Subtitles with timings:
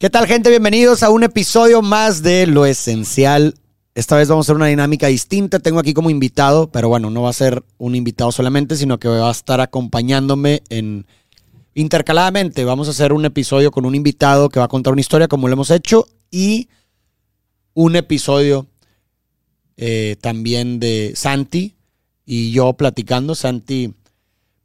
[0.00, 0.48] ¿Qué tal, gente?
[0.50, 3.56] Bienvenidos a un episodio más de Lo Esencial.
[3.96, 5.58] Esta vez vamos a hacer una dinámica distinta.
[5.58, 9.08] Tengo aquí como invitado, pero bueno, no va a ser un invitado solamente, sino que
[9.08, 11.04] va a estar acompañándome en
[11.74, 12.64] intercaladamente.
[12.64, 15.48] Vamos a hacer un episodio con un invitado que va a contar una historia como
[15.48, 16.68] lo hemos hecho y
[17.74, 18.68] un episodio
[19.76, 21.74] eh, también de Santi
[22.24, 23.34] y yo platicando.
[23.34, 23.94] Santi,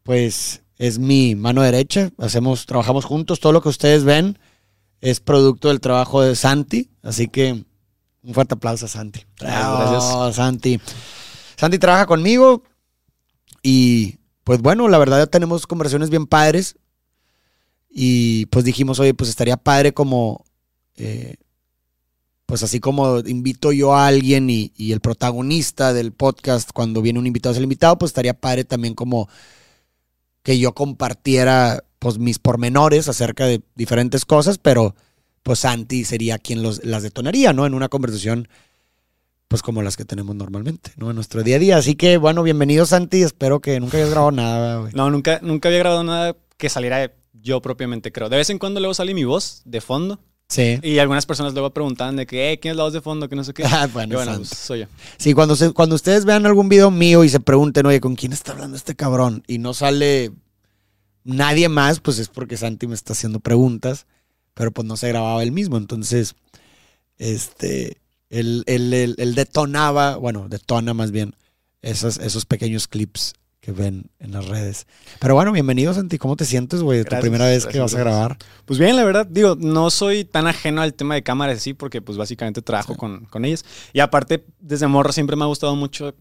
[0.04, 2.12] pues es mi mano derecha.
[2.20, 3.40] Hacemos, trabajamos juntos.
[3.40, 4.38] Todo lo que ustedes ven
[5.04, 6.90] es producto del trabajo de Santi.
[7.02, 7.66] Así que
[8.24, 9.26] un fuerte aplauso a Santi.
[9.38, 10.36] Gracias.
[10.36, 10.80] Santi.
[11.58, 12.64] Santi trabaja conmigo
[13.62, 16.78] y pues bueno, la verdad ya tenemos conversaciones bien padres
[17.90, 20.46] y pues dijimos, oye, pues estaría padre como,
[20.96, 21.36] eh,
[22.46, 27.20] pues así como invito yo a alguien y, y el protagonista del podcast cuando viene
[27.20, 29.28] un invitado es el invitado, pues estaría padre también como
[30.44, 34.94] que yo compartiera pues mis pormenores acerca de diferentes cosas, pero
[35.42, 37.66] pues Santi sería quien los, las detonaría, ¿no?
[37.66, 38.50] En una conversación,
[39.48, 41.10] pues como las que tenemos normalmente, ¿no?
[41.12, 41.78] En nuestro día a día.
[41.78, 44.94] Así que, bueno, bienvenido Santi, espero que nunca hayas grabado nada, güey.
[44.94, 48.28] No, nunca, nunca había grabado nada que saliera yo propiamente, creo.
[48.30, 50.20] De vez en cuando luego sale mi voz de fondo.
[50.50, 50.80] Sí.
[50.84, 53.30] Y algunas personas luego preguntan de que, "Eh, ¿quién es la voz de fondo?
[53.30, 53.64] Que no sé qué.
[53.86, 54.86] Ah, bueno, pues, soy yo.
[55.18, 58.34] Sí, cuando, se- cuando ustedes vean algún video mío y se pregunten, oye, ¿con quién
[58.34, 59.44] está hablando este cabrón?
[59.48, 60.32] Y no sale
[61.24, 64.06] nadie más, pues es porque Santi me está haciendo preguntas,
[64.54, 65.78] pero pues no se grababa él mismo.
[65.78, 66.36] Entonces,
[67.18, 67.98] este,
[68.30, 71.36] él, él- él- él detonaba, bueno, detona más bien
[71.82, 74.88] esos, esos pequeños clips que ven en las redes.
[75.20, 77.06] Pero bueno, bienvenido Santi, ¿cómo te sientes, güey?
[77.06, 78.38] Tu primera vez que vas a grabar.
[78.66, 82.02] Pues bien, la verdad, digo, no soy tan ajeno al tema de cámaras así, porque
[82.02, 83.00] pues básicamente trabajo Sí.
[83.00, 83.64] con, con ellas.
[83.94, 86.14] Y aparte, desde morro siempre me ha gustado mucho,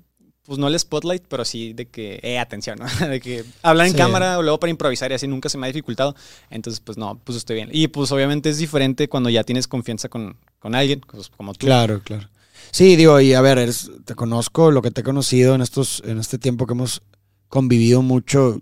[0.44, 2.86] pues no el spotlight, pero sí de que, eh, atención, ¿no?
[3.08, 3.98] De que hablar en Sí.
[3.98, 6.14] cámara o luego para improvisar y así nunca se me ha dificultado.
[6.50, 7.68] Entonces, pues no, pues estoy bien.
[7.72, 11.66] Y pues obviamente es diferente cuando ya tienes confianza con, con alguien, pues, como tú.
[11.66, 12.28] Claro, claro.
[12.72, 16.02] Sí, digo, y a ver, eres- te conozco, lo que te he conocido en estos,
[16.06, 17.02] en este tiempo que hemos
[17.48, 18.60] convivido mucho,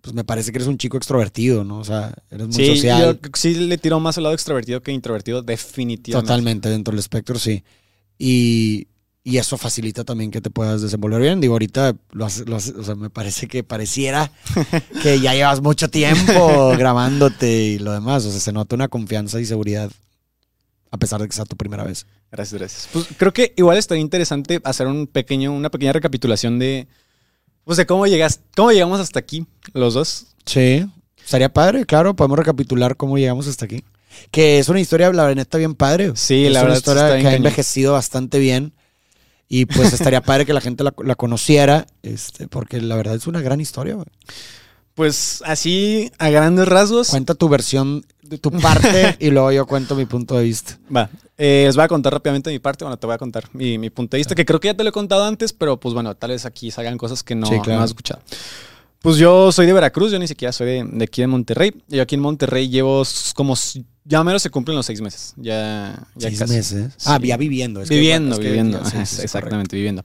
[0.00, 1.78] pues me parece que eres un chico extrovertido, ¿no?
[1.80, 3.18] O sea, eres muy Sí, social.
[3.22, 6.26] yo sí le tiro más al lado extrovertido que introvertido, definitivamente.
[6.28, 7.62] Totalmente, dentro del espectro, sí.
[8.18, 8.86] Y,
[9.30, 11.40] y eso facilita también que te puedas desenvolver bien.
[11.40, 14.32] Digo, ahorita lo haces, lo haces- o sea, me parece que pareciera
[15.02, 18.24] que ya llevas mucho tiempo grabándote y lo demás.
[18.24, 19.90] O sea, se nota una confianza y seguridad
[20.90, 22.06] a pesar de que sea tu primera vez.
[22.32, 22.88] Gracias, gracias.
[22.92, 26.88] Pues creo que igual estaría interesante hacer un pequeño, una pequeña recapitulación de,
[27.64, 30.26] pues de cómo llegas, cómo llegamos hasta aquí, los dos.
[30.46, 30.84] Sí,
[31.24, 33.84] estaría padre, claro, podemos recapitular cómo llegamos hasta aquí.
[34.32, 36.12] Que es una historia, la neta, bien padre.
[36.16, 38.72] Sí, es la una verdad, sí historia está bien que ha envejecido bastante bien.
[39.50, 43.26] Y pues estaría padre que la gente la, la conociera, este, porque la verdad es
[43.26, 43.94] una gran historia.
[43.96, 44.06] güey.
[44.94, 47.08] Pues así, a grandes rasgos.
[47.10, 50.78] Cuenta tu versión de tu parte y luego yo cuento mi punto de vista.
[50.94, 52.84] Va, eh, les voy a contar rápidamente mi parte.
[52.84, 54.82] Bueno, te voy a contar mi, mi punto de vista, que creo que ya te
[54.84, 57.58] lo he contado antes, pero pues bueno, tal vez aquí salgan cosas que no, Sí,
[57.60, 57.78] claro.
[57.78, 58.20] no has escuchado.
[59.02, 61.72] Pues yo soy de Veracruz, yo ni siquiera soy de, de aquí de Monterrey.
[61.88, 63.02] Yo aquí en Monterrey llevo
[63.34, 63.54] como,
[64.04, 65.32] ya menos se cumplen los seis meses.
[65.36, 66.52] Ya, ya Seis casi.
[66.54, 66.92] meses.
[66.98, 67.04] Sí.
[67.06, 67.80] Ah, ya viviendo.
[67.80, 68.84] es que- viviendo, es que- viviendo.
[68.84, 70.04] sí, sí, Ajá, sí, exactamente, viviendo.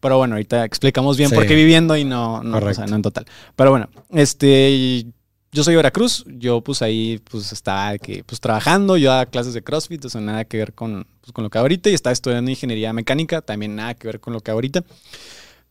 [0.00, 1.34] Pero bueno, ahorita explicamos bien Sí.
[1.36, 2.86] por qué viviendo y no, no, o sea, Correcto.
[2.86, 3.24] no en total.
[3.56, 5.06] Pero bueno, este,
[5.50, 9.54] yo soy de Veracruz, yo pues ahí pues estaba que, pues trabajando, yo daba clases
[9.54, 12.12] de CrossFit, o sea, nada que ver con, pues, con lo que ahorita, y estaba
[12.12, 14.84] estudiando ingeniería mecánica, también nada que ver con lo que ahorita.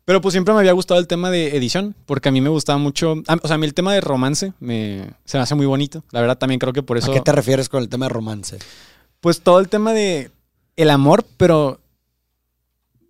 [0.07, 2.79] Pero pues siempre me había gustado el tema de edición, porque a mí me gustaba
[2.79, 6.01] mucho, o sea, a mí el tema de romance me, se me hace muy bonito.
[6.11, 7.11] La verdad también creo que por eso...
[7.11, 8.57] ¿A qué te refieres con el tema de romance?
[9.19, 10.31] Pues todo el tema de
[10.77, 11.81] el amor, pero.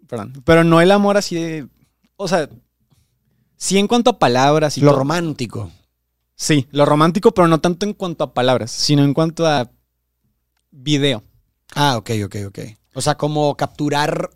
[0.07, 0.41] Perdón.
[0.43, 1.67] Pero no el amor así de.
[2.15, 2.49] O sea.
[3.57, 4.99] Sí, en cuanto a palabras y Lo todo.
[4.99, 5.69] romántico.
[6.35, 9.69] Sí, lo romántico, pero no tanto en cuanto a palabras, sino en cuanto a
[10.71, 11.23] video.
[11.75, 12.59] Ah, ok, ok, ok.
[12.95, 14.29] O sea, como capturar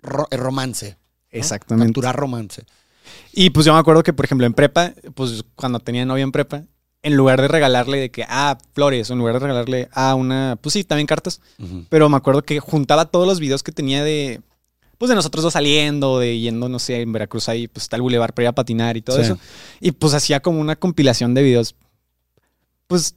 [0.00, 0.36] ro- eh,
[1.32, 1.38] ¿no?
[1.38, 1.92] Exactamente.
[1.92, 2.64] Capturar romance.
[3.32, 6.32] Y pues yo me acuerdo que, por ejemplo, en prepa, pues cuando tenía novia en
[6.32, 6.64] prepa,
[7.02, 10.74] en lugar de regalarle de que, ah, flores, en lugar de regalarle, ah, una, pues
[10.74, 11.40] sí, también cartas,
[11.88, 14.40] pero me acuerdo que juntaba todos los videos que tenía de,
[14.98, 18.02] pues de nosotros dos saliendo, de yendo, no sé, en Veracruz ahí, pues está el
[18.02, 19.22] bulevar para ir a patinar y todo Sí.
[19.22, 19.38] eso.
[19.80, 21.74] Y pues hacía como una compilación de videos,
[22.86, 23.16] pues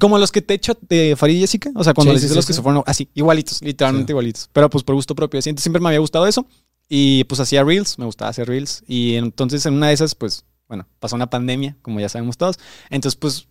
[0.00, 2.24] como los que te he hecho de Farid y Jessica, o sea, cuando Sí, les
[2.24, 5.40] hice sí, los que se fueron así, igualitos, literalmente igualitos, pero pues por gusto propio.
[5.40, 6.46] siempre me había gustado eso
[6.88, 10.44] y pues hacía reels, me gustaba hacer reels y entonces en una de esas, pues,
[10.68, 12.58] bueno, pasó una pandemia, como ya sabemos todos.
[12.90, 13.48] Entonces, pues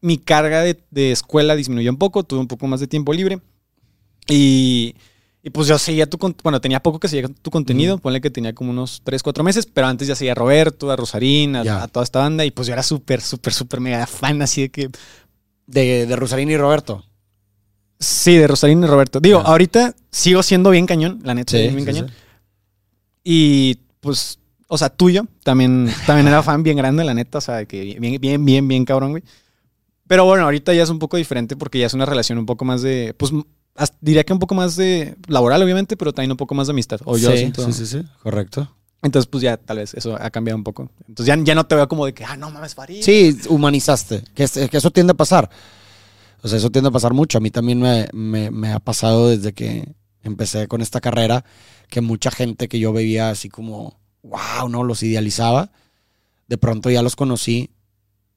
[0.00, 3.40] mi carga de, de escuela disminuyó un poco, tuve un poco más de tiempo libre.
[4.28, 4.94] Y,
[5.42, 8.54] y pues yo seguía tu, bueno, tenía poco que seguía tu contenido, ponle que tenía
[8.54, 11.88] como unos 3, 4 meses, pero antes ya seguía a Roberto, a Rosarín, a, a
[11.88, 14.90] toda esta banda y pues yo era súper, súper, súper mega fan, así de que...
[15.66, 17.04] De, de Rosarín y Roberto.
[17.98, 19.20] Sí, de Rosalina y Roberto.
[19.20, 22.08] Digo, ahorita sigo siendo bien cañón, la neta, Sí, bien sí, cañón.
[22.08, 22.14] sí.
[23.24, 24.38] Y pues,
[24.68, 28.20] o sea, tuyo, también, también era fan bien grande, la neta, o sea, que bien,
[28.20, 29.22] bien, bien, bien cabrón, güey.
[30.08, 32.64] Pero bueno, ahorita ya es un poco diferente porque ya es una relación un poco
[32.64, 33.32] más de, pues,
[34.00, 37.00] diría que un poco más de laboral, obviamente, pero también un poco más de amistad.
[37.04, 37.64] O yo sí, siento.
[37.64, 38.74] sí, sí, sí, correcto.
[39.00, 40.88] Entonces, pues ya tal vez eso ha cambiado un poco.
[41.08, 43.02] Entonces ya, ya no te veo como de que, ah, no mames, Farid.
[43.02, 45.48] Sí, humanizaste, que, que eso tiende a pasar.
[46.42, 47.38] O sea, eso tiende a pasar mucho.
[47.38, 49.88] A mí también me, me- me ha pasado desde que
[50.22, 51.44] empecé con esta carrera,
[51.88, 55.70] que mucha gente que yo veía así como, wow, no, los idealizaba.
[56.48, 57.70] De pronto ya los conocí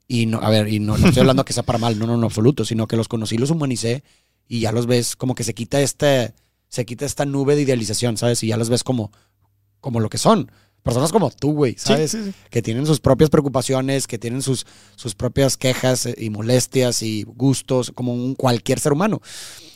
[0.08, 2.24] y no, a ver, y no, estoy hablando que sea para mal, no, no, en
[2.24, 4.04] absoluto, sino que los conocí, los humanicé
[4.48, 6.34] y ya los ves como que se quita este,
[6.70, 8.44] se quita esta nube de idealización, ¿sabes?
[8.44, 9.12] Y ya los ves como,
[9.80, 10.52] como lo que son.
[10.86, 12.12] Personas como tú, güey, ¿sabes?
[12.12, 12.34] sí, sí.
[12.52, 14.66] que tienen sus propias preocupaciones, que tienen sus,
[14.96, 19.20] sus propias quejas eh, y molestias y gustos, como un cualquier ser humano.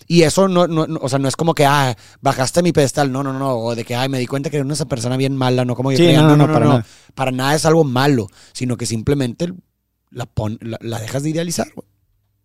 [0.08, 3.12] Y eso no, no, no- o sea, no es como que, ah, bajaste mi pedestal,
[3.12, 5.36] no, no, no, o de que, ay, me di cuenta que era una persona bien
[5.36, 6.22] mala, no como yo creía.
[6.22, 6.86] no, no, no, para nada.
[7.16, 9.52] Para nada es algo malo, sino que simplemente
[10.12, 11.68] la, pon- la, la dejas de idealizar.
[11.76, 11.88] güey.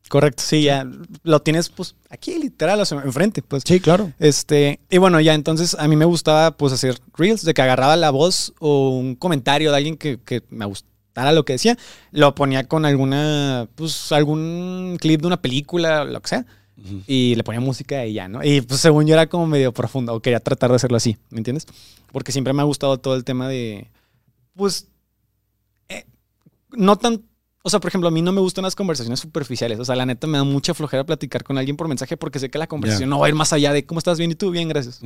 [0.09, 0.87] Correcto, sí, ya
[1.23, 3.63] lo tienes, pues, aquí literal, o sea, enfrente, pues.
[3.67, 4.13] Sí, claro.
[4.19, 7.97] Este, y bueno, ya entonces a mí me gustaba pues hacer reels de que agarraba
[7.97, 11.79] la voz o un comentario de alguien que, que me gustara lo que decía,
[12.11, 16.47] lo ponía con alguna, pues algún clip de una película, lo que sea,
[17.07, 18.45] y le ponía música y ya, ¿no?
[18.45, 21.39] Y pues según yo era como medio profundo, o quería tratar de hacerlo así, ¿me
[21.39, 21.67] entiendes?
[22.13, 23.89] Porque siempre me ha gustado todo el tema de,
[24.55, 24.89] pues,
[25.89, 26.05] eh,
[26.73, 27.23] no tan...
[27.67, 29.81] O sea, por ejemplo, a mí no me gustan las conversaciones superficiales.
[29.81, 32.51] O sea, la neta me da mucha flojera platicar con alguien por mensaje porque sé
[32.51, 34.51] que la conversación no va a ir más allá de cómo estás bien y tú
[34.51, 35.01] bien, gracias.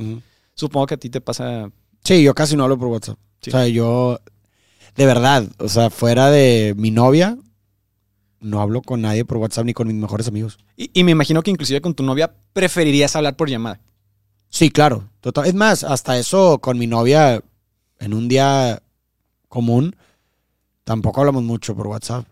[0.55, 1.71] Supongo que a ti te pasa.
[2.03, 3.17] Sí, yo casi no hablo por WhatsApp.
[3.41, 3.49] Sí.
[3.49, 4.19] O sea, yo,
[4.97, 7.37] de verdad, o sea, fuera de mi novia,
[8.41, 10.59] no hablo con nadie por WhatsApp ni con mis mejores amigos.
[10.75, 13.79] Y, y me imagino que inclusive con tu novia preferirías hablar por llamada.
[14.49, 15.07] Sí, claro.
[15.21, 15.45] Total.
[15.45, 17.41] Es más, hasta eso con mi novia
[17.99, 18.83] en un día
[19.47, 19.95] común,
[20.83, 22.25] tampoco hablamos mucho por WhatsApp.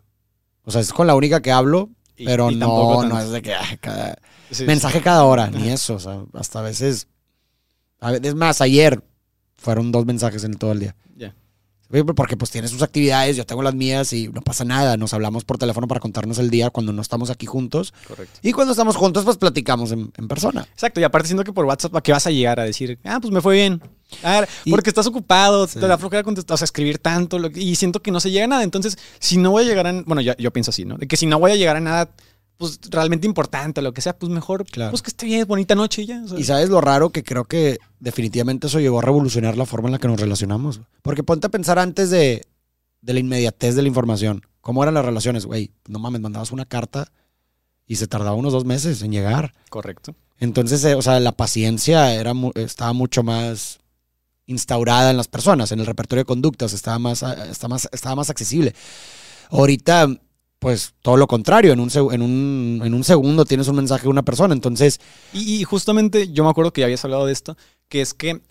[0.68, 3.42] O sea, es con la única que hablo, Y- pero y no, no es de
[3.42, 4.18] que cada-
[4.52, 5.96] Sí, mensaje cada hora, ni eso.
[5.96, 7.08] O sea, hasta a veces.
[8.00, 9.02] a ve- es más, ayer
[9.58, 10.96] fueron dos mensajes en todo el día.
[11.16, 11.34] Ya.
[12.16, 14.98] Porque pues tiene sus actividades, yo tengo las mías y no pasa nada.
[14.98, 17.94] Nos hablamos por teléfono para contarnos el día cuando no estamos aquí juntos.
[18.08, 18.40] Correcto.
[18.44, 20.68] Y cuando estamos juntos, pues platicamos en, en persona.
[20.74, 23.00] Exacto, y aparte siento que por WhatsApp, ¿a qué vas a llegar a decir?
[23.06, 23.82] Ah, pues me fue bien.
[24.24, 25.80] Ah, Y- porque estás ocupado, Sí.
[25.80, 28.46] te da flojera contestar, o sea, escribir tanto, lo y siento que no se llega
[28.46, 28.64] a nada.
[28.64, 29.92] Entonces, si no voy a llegar a.
[30.06, 30.98] Bueno, yo pienso así, ¿no?
[30.98, 32.10] De que si no voy a llegar a nada,
[32.58, 34.90] pues realmente importante, lo que sea, pues mejor, Claro.
[34.92, 36.24] pues que esté bien, bonita noche y ya.
[36.24, 36.40] o sea.
[36.40, 39.94] Y sabes lo raro que creo que definitivamente eso llegó a revolucionar la forma en
[39.94, 40.82] la que nos relacionamos.
[41.04, 42.46] Porque ponte a pensar antes de,
[43.02, 44.42] de la inmediatez de la información.
[44.62, 45.46] ¿Cómo eran las relaciones?
[45.46, 47.12] Güey, no mames, mandabas una carta
[47.86, 49.54] y se tardaba unos dos meses en llegar.
[49.70, 50.16] Correcto.
[50.40, 53.80] Entonces, eh, o sea, la paciencia era estaba mucho más
[54.48, 58.30] instaurada en las personas, en el repertorio de conductas, estaba más, estaba más, estaba más
[58.30, 58.74] accesible.
[59.50, 60.10] Ahorita,
[60.60, 64.10] pues todo lo contrario, en un, en, un, en un segundo tienes un mensaje de
[64.10, 65.00] una persona, entonces,
[65.34, 67.56] Y, y justamente yo me acuerdo que ya habías hablado de esto,
[67.90, 68.42] que es que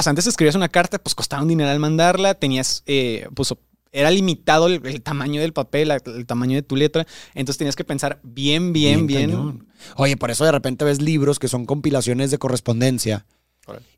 [0.00, 3.54] sea, antes escribías una carta, pues costaba un dineral mandarla, tenías, eh, pues
[3.92, 7.84] era limitado el, el tamaño del papel, el, tamaño de tu letra, entonces tenías que
[7.84, 9.66] pensar bien, bien, bien.
[9.96, 13.26] Oye, por eso de repente ves libros que son compilaciones de correspondencia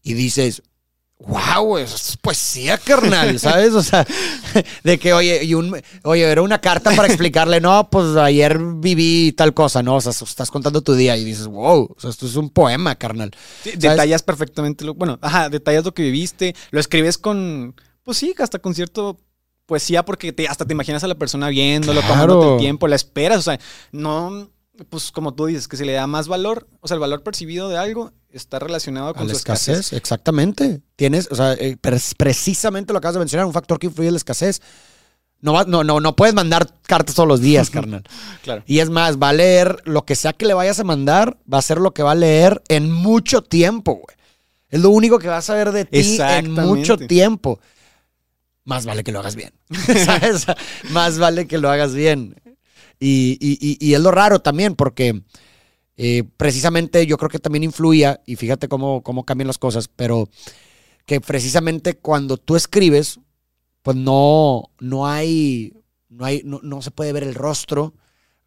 [0.02, 0.62] y dices,
[1.26, 3.72] wow, eso es poesía, carnal, ¿sabes?
[3.74, 4.06] O sea,
[4.82, 9.32] de que, oye, y un, oye, era una carta para explicarle, no, pues ayer viví
[9.32, 9.96] tal cosa, ¿no?
[9.96, 12.94] O sea, estás contando tu día y dices, wow, o sea, esto es un poema,
[12.96, 13.30] carnal.
[13.62, 18.34] Sí, detallas perfectamente lo, bueno, ajá, detallas lo que viviste, lo escribes con, pues sí,
[18.38, 19.18] hasta con cierto
[19.66, 22.14] poesía porque te, hasta te imaginas a la persona viéndolo, Claro.
[22.14, 23.58] tomándote el tiempo, la esperas, o sea,
[23.92, 24.50] no,
[24.88, 27.68] pues como tú dices, que se le da más valor, o sea, el valor percibido
[27.68, 29.98] de algo está relacionado con la su escasez, escasez.
[29.98, 30.80] exactamente.
[30.96, 34.14] Tienes, o sea, eh, pre- precisamente lo acabas de mencionar, un factor que influye en
[34.14, 34.60] la escasez.
[35.40, 38.02] No, va- no, no, no puedes mandar cartas todos los días, carnal.
[38.42, 38.62] Claro.
[38.66, 41.58] Y es más, va a leer lo que sea que le vayas a mandar, va
[41.58, 44.16] a ser lo que va a leer en mucho tiempo, güey.
[44.70, 47.60] Es lo único que va a saber de ti en mucho tiempo.
[48.64, 49.52] Más vale que lo hagas bien.
[50.04, 50.46] ¿Sabes?
[50.90, 52.34] Más vale que lo hagas bien.
[53.00, 55.22] Y, y- y- es lo raro también, porque
[55.96, 60.28] eh, precisamente yo creo que también influía, y fíjate cómo, cómo cambian las cosas, pero
[61.06, 63.20] que precisamente cuando tú escribes,
[63.82, 65.74] pues no, no hay,
[66.08, 67.94] no hay, no, no se puede ver el rostro,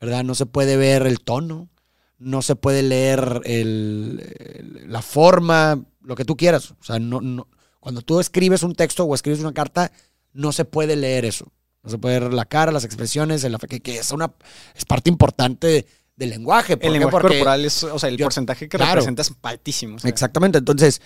[0.01, 0.23] ¿verdad?
[0.23, 1.69] No se puede ver el tono,
[2.17, 6.71] no se puede leer el- el- la forma, lo que tú quieras.
[6.71, 7.47] O sea, no, no,
[7.79, 9.91] cuando tú escribes un texto o escribes una carta,
[10.33, 11.51] no se puede leer eso.
[11.87, 14.29] No se puede ver la cara, las expresiones, el que, que es una
[14.75, 16.75] es parte importante del lenguaje.
[16.75, 18.91] ¿Por El lenguaje Porque- corporal es, o sea, el yo- porcentaje que claro.
[18.95, 19.95] representa es altísimo.
[19.95, 20.57] o sea, Exactamente.
[20.57, 21.01] Entonces,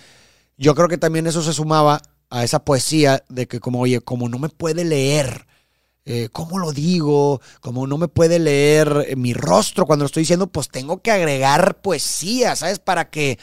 [0.56, 4.28] yo creo que también eso se sumaba a esa poesía de que como, oye, como
[4.28, 5.46] no me puede leer,
[6.04, 7.40] eh, ¿cómo lo digo?
[7.60, 11.12] Como no me puede leer eh, mi rostro cuando lo estoy diciendo, pues tengo que
[11.12, 12.80] agregar poesía, ¿sabes?
[12.80, 13.38] Para que eh,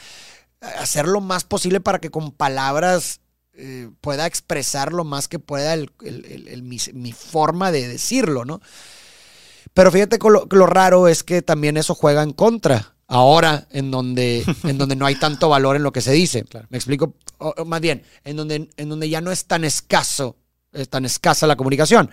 [0.78, 3.19] hacer lo más posible para que con palabras
[3.60, 7.86] eh, pueda expresar lo más que pueda el- el- el- el- mi, mi forma de
[7.88, 8.60] decirlo, ¿no?
[9.74, 12.94] Pero fíjate que lo, raro es que también eso juega en contra.
[13.06, 16.44] Ahora, en donde, en donde no hay tanto valor en lo que se dice.
[16.44, 16.66] Claro.
[16.70, 17.14] Me explico.
[17.38, 20.36] O- o más bien, en donde, en donde ya no es tan escaso,
[20.72, 22.10] es tan escasa la comunicación.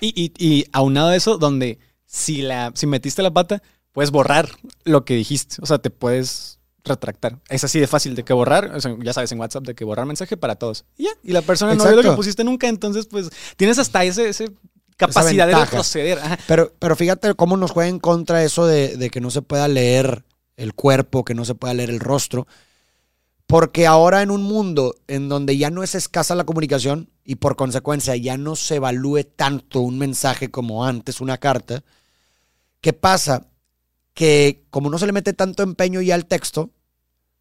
[0.00, 4.48] Y, y, y aunado a eso, donde si, la, si metiste la pata, puedes borrar
[4.84, 5.56] lo que dijiste.
[5.62, 7.38] O sea, te puedes retractar.
[7.48, 8.74] Es así de fácil de que borrar.
[8.74, 10.84] O sea, ya sabes en WhatsApp de que borrar mensaje para todos.
[10.96, 11.10] Y ya.
[11.22, 12.68] Y la persona no ve lo que pusiste nunca.
[12.68, 14.50] Entonces, pues tienes hasta ese, ese
[14.96, 16.18] capacidad de retroceder.
[16.18, 16.38] Ajá.
[16.46, 19.68] Pero, pero fíjate cómo nos juega en contra eso de, de que no se pueda
[19.68, 20.24] leer
[20.56, 22.46] el cuerpo, que no se pueda leer el rostro.
[23.46, 27.56] Porque ahora en un mundo en donde ya no es escasa la comunicación y por
[27.56, 31.82] consecuencia ya no se evalúe tanto un mensaje como antes una carta,
[32.80, 33.46] ¿qué pasa?
[34.14, 36.70] Que como no se le mete tanto empeño ya al texto,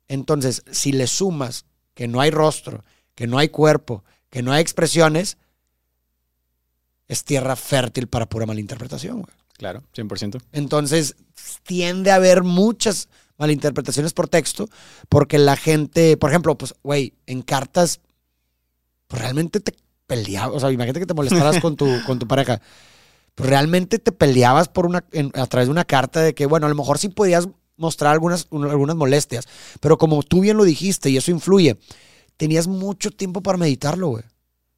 [0.08, 2.84] entonces si le sumas que no hay rostro,
[3.16, 5.38] que no hay cuerpo, que no hay expresiones,
[7.08, 9.22] es tierra fértil para pura malinterpretación.
[9.22, 9.34] güey.
[9.58, 10.42] Claro, 100%.
[10.52, 11.16] Entonces
[11.64, 14.68] tiende a haber muchas malinterpretaciones por texto
[15.10, 18.00] porque la gente, por ejemplo, pues, güey, en cartas,
[19.08, 19.74] pues realmente te
[20.08, 22.62] peleabas, o sea, imagínate que te molestaras con tu, con tu pareja.
[23.36, 26.66] Pues realmente te peleabas por una, en- a través de una carta de que, bueno,
[26.66, 29.48] a lo mejor sí podías mostrar algunas, un- algunas molestias,
[29.80, 31.78] pero como tú bien lo dijiste y eso influye,
[32.38, 34.24] tenías mucho tiempo para meditarlo, güey.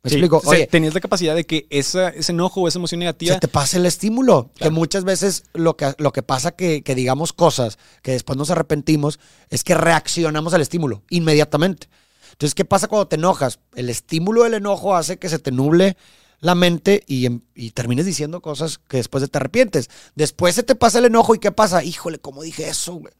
[0.03, 0.37] Me Sí, explico.
[0.37, 3.33] o sea, Oye, tenías la capacidad de que esa, ese enojo o esa emoción negativa.
[3.33, 4.51] se te pasa el estímulo.
[4.53, 8.51] Que muchas veces lo que, lo que pasa que, que digamos cosas que después nos
[8.51, 11.87] arrepentimos es que reaccionamos al estímulo inmediatamente.
[12.33, 13.59] Entonces, ¿qué pasa cuando te enojas?
[13.73, 15.97] El estímulo del enojo hace que se te nuble
[16.39, 19.89] la mente y, em- y termines diciendo cosas que después de te arrepientes.
[20.15, 21.83] Después se te pasa el enojo y ¿qué pasa?
[21.83, 22.93] Híjole, ¿cómo dije eso?
[22.95, 23.13] güey?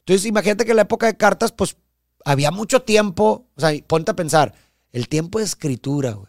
[0.00, 1.76] Entonces, imagínate que en la época de cartas, pues
[2.24, 3.46] había mucho tiempo.
[3.56, 4.54] O sea, ponte a pensar,
[4.92, 6.28] el tiempo de escritura, güey.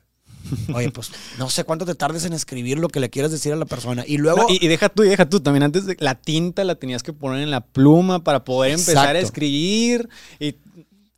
[0.74, 3.55] Oye, pues no sé cuánto te tardes en escribir lo que le quieras decir a
[3.55, 4.03] la persona.
[4.07, 4.43] Y luego.
[4.43, 5.41] No, y, y deja tú, y deja tú.
[5.41, 9.15] También antes de la tinta la tenías que poner en la pluma para poder empezar
[9.15, 10.09] a escribir.
[10.39, 10.55] Y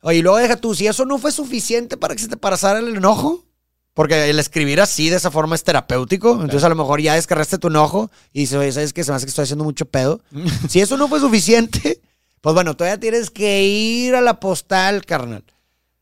[0.02, 2.80] Oye, y luego deja tú, si eso no fue suficiente para que se te pasara
[2.80, 3.44] el enojo,
[3.94, 7.58] porque el escribir así de esa forma es terapéutico, entonces a lo mejor ya descargaste
[7.58, 9.04] tu enojo y dices, oye, ¿sabes qué?
[9.04, 10.20] Se me hace que estoy haciendo mucho pedo.
[10.68, 12.00] si eso no fue suficiente,
[12.40, 15.44] pues bueno, todavía tienes que ir a la postal, carnal.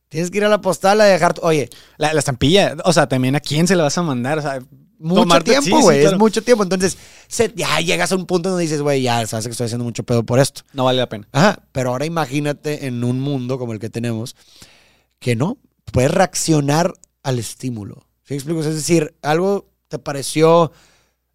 [0.09, 3.07] Tienes que ir a la postal a dejar, tu- oye, la, la estampilla, o sea,
[3.07, 4.39] también a quién se la vas a mandar.
[4.39, 4.59] O sea,
[4.99, 6.15] mucho tomarte- tiempo, sí, güey, claro.
[6.15, 6.63] es mucho tiempo.
[6.63, 6.97] Entonces,
[7.29, 10.03] se- ya llegas a un punto donde dices, güey, ya sabes que estoy haciendo mucho
[10.03, 10.61] pedo por esto.
[10.73, 11.27] No vale la pena.
[11.31, 14.35] Ajá, pero ahora imagínate en un mundo como el que tenemos,
[15.19, 15.57] que no,
[15.93, 16.93] puedes reaccionar
[17.23, 18.05] al estímulo.
[18.23, 18.59] ¿Sí me explico?
[18.61, 20.71] Es decir, algo te pareció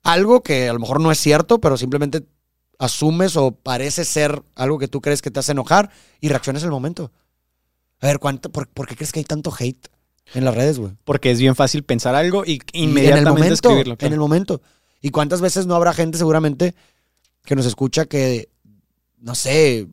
[0.02, 2.24] algo que a lo mejor no es cierto, pero simplemente
[2.78, 5.90] asumes o parece ser algo que tú crees que te hace enojar
[6.20, 7.10] y reaccionas en el momento.
[8.00, 9.88] A ver, ¿cuánto, por, por qué crees que hay tanto hate
[10.34, 10.92] en las redes, güey?
[11.04, 13.96] Porque es bien fácil pensar algo y Y inmediatamente en el momento, escribirlo.
[13.98, 14.62] En el momento.
[15.00, 16.74] ¿Y cuántas veces no habrá gente seguramente
[17.44, 18.48] que nos escucha que,
[19.18, 19.88] no sé,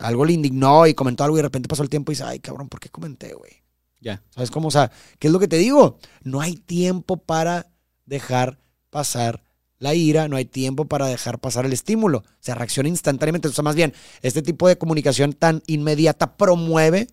[0.00, 2.40] algo le indignó y comentó algo y de repente pasó el tiempo y dice, ay,
[2.40, 3.61] cabrón, ¿por qué comenté, güey?
[4.02, 4.20] Ya.
[4.30, 4.68] ¿Sabes cómo?
[4.68, 5.98] O sea, ¿qué es lo que te digo?
[6.24, 7.68] No hay tiempo para
[8.04, 8.58] dejar
[8.90, 9.42] pasar
[9.78, 12.24] la ira, no hay tiempo para dejar pasar el estímulo.
[12.40, 13.48] Se reacciona instantáneamente.
[13.48, 17.06] O sea, más bien, este tipo de comunicación tan inmediata promueve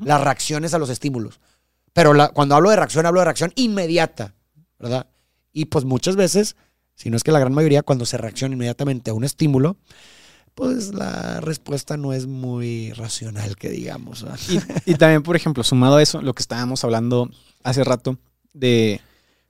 [0.00, 1.40] las reacciones a los estímulos.
[1.94, 4.34] Pero la- cuando hablo de reacción, hablo de reacción inmediata,
[4.78, 5.06] ¿verdad?
[5.52, 6.56] Y pues muchas veces,
[6.94, 9.76] si no es que la gran mayoría, cuando se reacciona inmediatamente a un estímulo,
[10.58, 14.26] pues la respuesta no es muy racional, que digamos.
[14.48, 17.30] Y, y también, por ejemplo, sumado a eso, lo que estábamos hablando
[17.62, 18.18] hace rato
[18.54, 19.00] de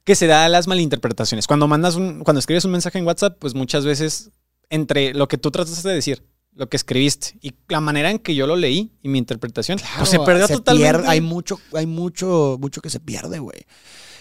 [0.05, 1.47] que se da las malinterpretaciones.
[1.47, 4.33] Cuando mandas un, cuando escribes un mensaje en WhatsApp, pues muchas veces
[4.69, 8.35] entre lo que tú trataste de decir, lo que escribiste y la manera en que
[8.35, 10.93] yo lo leí y mi interpretación, pues se perdió totalmente.
[10.93, 13.65] pierde, hay mucho, hay mucho, mucho que se pierde, güey.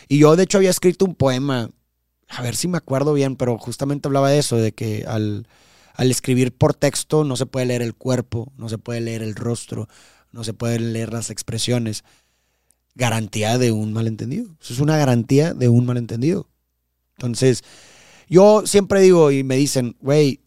[0.08, 1.70] Y yo, de hecho, había escrito un poema,
[2.30, 5.48] a ver si me acuerdo bien, pero justamente hablaba de eso, de que al,
[5.98, 9.36] al escribir por texto no se puede leer el cuerpo, no se puede leer el
[9.36, 9.90] rostro,
[10.32, 12.04] no se pueden leer las expresiones.
[12.94, 14.56] Garantía de un malentendido.
[14.62, 16.50] Eso es una garantía de un malentendido.
[17.18, 17.64] Entonces,
[18.30, 20.42] yo siempre digo y me dicen, güey,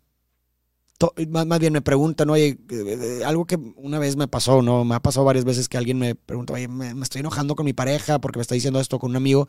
[1.28, 4.84] más, bien me preguntan, oye, eh, algo que una vez me pasó, ¿no?
[4.84, 7.72] Me ha pasado varias veces que alguien me pregunta, oye, me, estoy enojando con mi
[7.72, 9.48] pareja porque me está diciendo esto con un amigo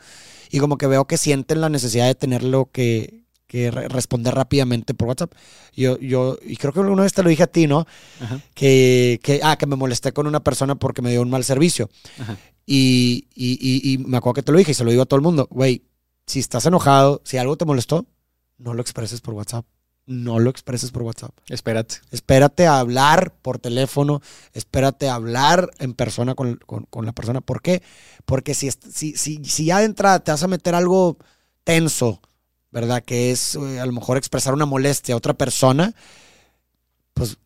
[0.50, 3.21] y como que veo que sienten la necesidad de tenerlo que,
[3.52, 5.34] que re- responder rápidamente por WhatsApp.
[5.76, 7.86] Yo, yo, y creo que una vez te lo dije a ti, ¿no?
[8.22, 11.44] Ajá, Que, que, ah, que me molesté con una persona porque me dio un mal
[11.44, 11.90] servicio.
[12.18, 12.38] ajá.
[12.66, 15.06] Y, y, y, y me acuerdo que te lo dije y se lo digo a
[15.06, 15.48] todo el mundo.
[15.52, 15.84] Güey,
[16.28, 18.06] si estás enojado, si algo te molestó,
[18.58, 19.66] no lo expreses por WhatsApp.
[20.06, 21.32] No lo expreses por WhatsApp.
[21.50, 21.96] Espérate.
[22.12, 24.22] Espérate a hablar por teléfono,
[24.54, 27.42] espérate a hablar en persona con, con- con la persona.
[27.42, 27.82] ¿Por qué?
[28.26, 31.18] Porque si, si, si, si ya de entrada te vas a meter algo
[31.66, 32.22] tenso,
[32.72, 33.04] ¿verdad?
[33.04, 35.94] Que es eh, a lo mejor expresar una molestia a otra persona,
[37.14, 37.38] pues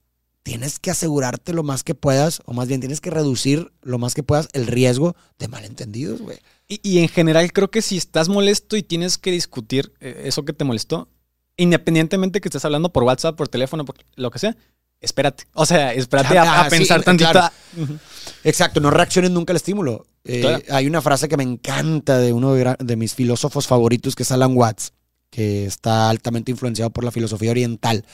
[0.43, 4.13] tienes que asegurarte lo más que puedas, o más bien tienes que reducir lo más
[4.13, 6.37] que puedas el riesgo de malentendidos, güey.
[6.67, 10.45] Y, y en general creo que si estás molesto y tienes que discutir eh, eso
[10.45, 11.09] que te molestó,
[11.57, 14.55] independientemente que estés hablando por WhatsApp, por teléfono, por lo que sea,
[15.01, 15.45] espérate.
[15.53, 17.31] O sea, espérate a, a ah, sí, pensar tantito.
[17.31, 17.53] claro.
[17.77, 17.97] Ujú.
[18.43, 20.05] Exacto, no reacciones nunca al estímulo.
[20.23, 20.63] Eh, Claro.
[20.69, 24.55] Hay una frase que me encanta de uno de mis filósofos favoritos, que es Alan
[24.55, 24.93] Watts,
[25.35, 28.05] que está altamente influenciado por la filosofía oriental,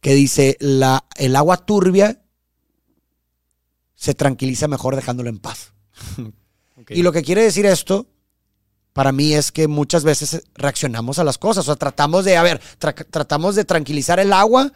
[0.00, 2.20] que dice, la, el agua turbia
[3.94, 5.72] se tranquiliza mejor dejándolo en paz.
[6.88, 8.08] Y lo que quiere decir esto,
[8.92, 11.62] para mí, es que muchas veces reaccionamos a las cosas.
[11.64, 14.72] O sea, tratamos de, a ver, tra- tratamos de tranquilizar el agua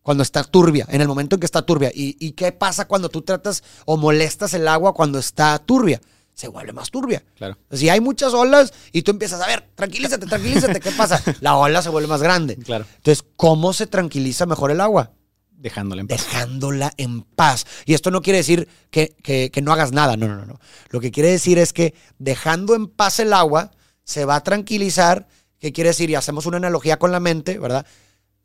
[0.00, 1.90] cuando está turbia, en el momento en que está turbia.
[1.92, 6.00] ¿Y, y qué pasa cuando tú tratas o molestas el agua cuando está turbia?
[6.40, 7.22] Se vuelve más turbia.
[7.36, 7.58] Claro.
[7.70, 11.22] Si hay muchas olas y tú empiezas a ver, tranquilízate, tranquilízate, ¿qué pasa?
[11.42, 12.56] La ola se vuelve más grande.
[12.56, 12.86] Claro.
[12.96, 15.12] Entonces, ¿cómo se tranquiliza mejor el agua?
[15.50, 16.16] Dejándola en paz.
[16.24, 17.66] dejándola en paz.
[17.84, 20.58] Y esto no quiere decir que, que- que no hagas nada, no, no, no.
[20.88, 25.28] Lo que quiere decir es que dejando en paz el agua se va a tranquilizar.
[25.58, 26.08] ¿Qué quiere decir?
[26.08, 27.84] Y hacemos una analogía con la mente, ¿verdad?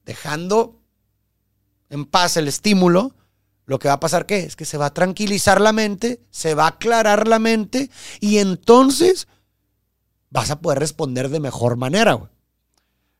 [0.03, 0.81] Dejando
[1.89, 3.15] en paz el estímulo,
[3.65, 4.39] lo que va a pasar ¿qué?
[4.39, 8.37] es que se va a tranquilizar la mente, se va a aclarar la mente y
[8.37, 9.27] entonces
[10.29, 12.29] vas a poder responder de mejor manera, güey.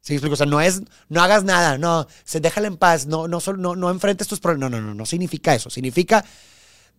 [0.02, 0.34] ¿Sí explico?
[0.36, 3.76] O sea, no es, no hagas nada, no, se déjala en paz, no, no, no,
[3.76, 4.70] no enfrentes tus problemas.
[4.70, 5.72] No, no, no, no significa eso.
[5.72, 6.24] Significa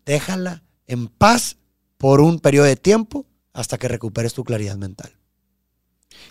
[0.04, 1.56] déjala en paz
[1.98, 5.12] por un periodo de tiempo hasta que recuperes tu claridad mental.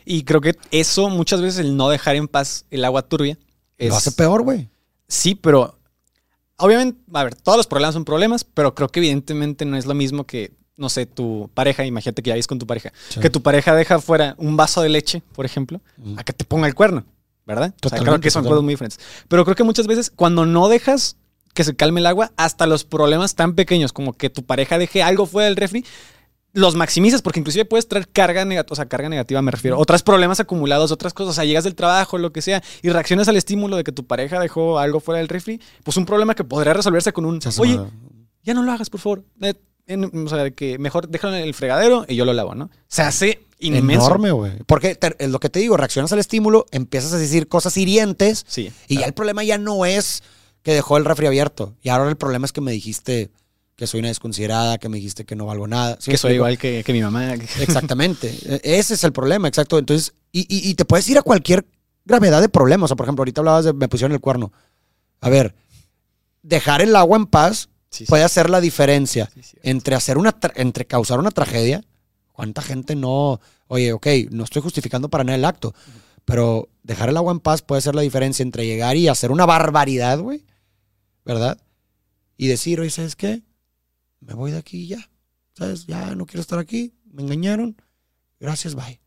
[0.03, 3.37] Y creo que eso, muchas veces, el no dejar en paz el agua turbia.
[3.77, 4.69] Es, Lo hace peor, güey.
[5.07, 5.79] Sí, pero
[6.57, 9.93] obviamente, a ver, todos los problemas son problemas, pero creo que evidentemente no es lo
[9.93, 13.19] mismo que, no sé, tu pareja, imagínate que ya vives con tu pareja, Sí.
[13.19, 16.19] que tu pareja deja fuera un vaso de leche, por ejemplo, Mm.
[16.19, 17.05] a que te ponga el cuerno,
[17.45, 17.73] ¿verdad?
[17.83, 18.49] O sea, creo que son totalmente.
[18.49, 18.99] cosas muy diferentes.
[19.27, 21.17] Pero creo que muchas veces cuando no dejas
[21.53, 25.01] que se calme el agua, hasta los problemas tan pequeños como que tu pareja deje
[25.01, 25.85] algo fuera del refri,
[26.55, 30.01] los maximizas porque inclusive puedes traer carga negativa, o sea, carga negativa me refiero, otros
[30.01, 33.35] problemas acumulados, otras cosas, o sea, llegas del trabajo, lo que sea, y reaccionas al
[33.35, 36.73] estímulo de que tu pareja dejó algo fuera del refri, pues un problema que podría
[36.73, 37.79] resolverse con un, oye,
[38.43, 39.23] ya no lo hagas, por favor.
[39.41, 39.53] Eh,
[39.87, 42.71] en- o sea, que mejor déjalo en el fregadero y yo lo lavo, ¿no?
[42.87, 44.05] Se hace inmenso.
[44.07, 44.53] enorme, güey.
[44.65, 48.45] Porque te- es lo que te digo, reaccionas al estímulo, empiezas a decir cosas hirientes
[48.47, 48.71] Sí.
[48.87, 50.23] y ya el problema ya no es
[50.63, 51.75] que dejó el refri abierto.
[51.83, 53.29] Y ahora el problema es que me dijiste
[53.75, 55.97] que soy una desconsiderada, que me dijiste que no valgo nada.
[55.99, 57.33] ¿Sí me que soy igual que, que mi mamá.
[57.59, 58.33] Exactamente.
[58.45, 59.77] E- Ese es el problema, exacto.
[59.77, 61.65] Entonces, y, y- y te puedes ir a cualquier
[62.05, 62.85] gravedad de problema.
[62.85, 64.53] O sea, por ejemplo, ahorita hablabas de me pusieron el cuerno.
[65.21, 65.55] A ver,
[66.41, 68.09] dejar el agua en paz Sí, sí.
[68.09, 71.83] puede hacer la diferencia Sí, entre hacer una entre causar una tragedia.
[72.33, 73.39] ¿Cuánta gente no?
[73.67, 75.73] Oye, ok, no estoy justificando para nada el acto,
[76.25, 79.45] pero dejar el agua en paz puede ser la diferencia entre llegar y hacer una
[79.45, 80.43] barbaridad, güey,
[81.23, 81.57] ¿verdad?
[82.37, 83.41] Y decir, oye, ¿sabes qué?
[84.25, 85.09] Me voy de aquí y ya.
[85.53, 85.85] ¿Sabes?
[85.85, 86.93] Ya no quiero estar aquí.
[87.11, 87.77] Me engañaron.
[88.39, 88.99] Gracias, bye.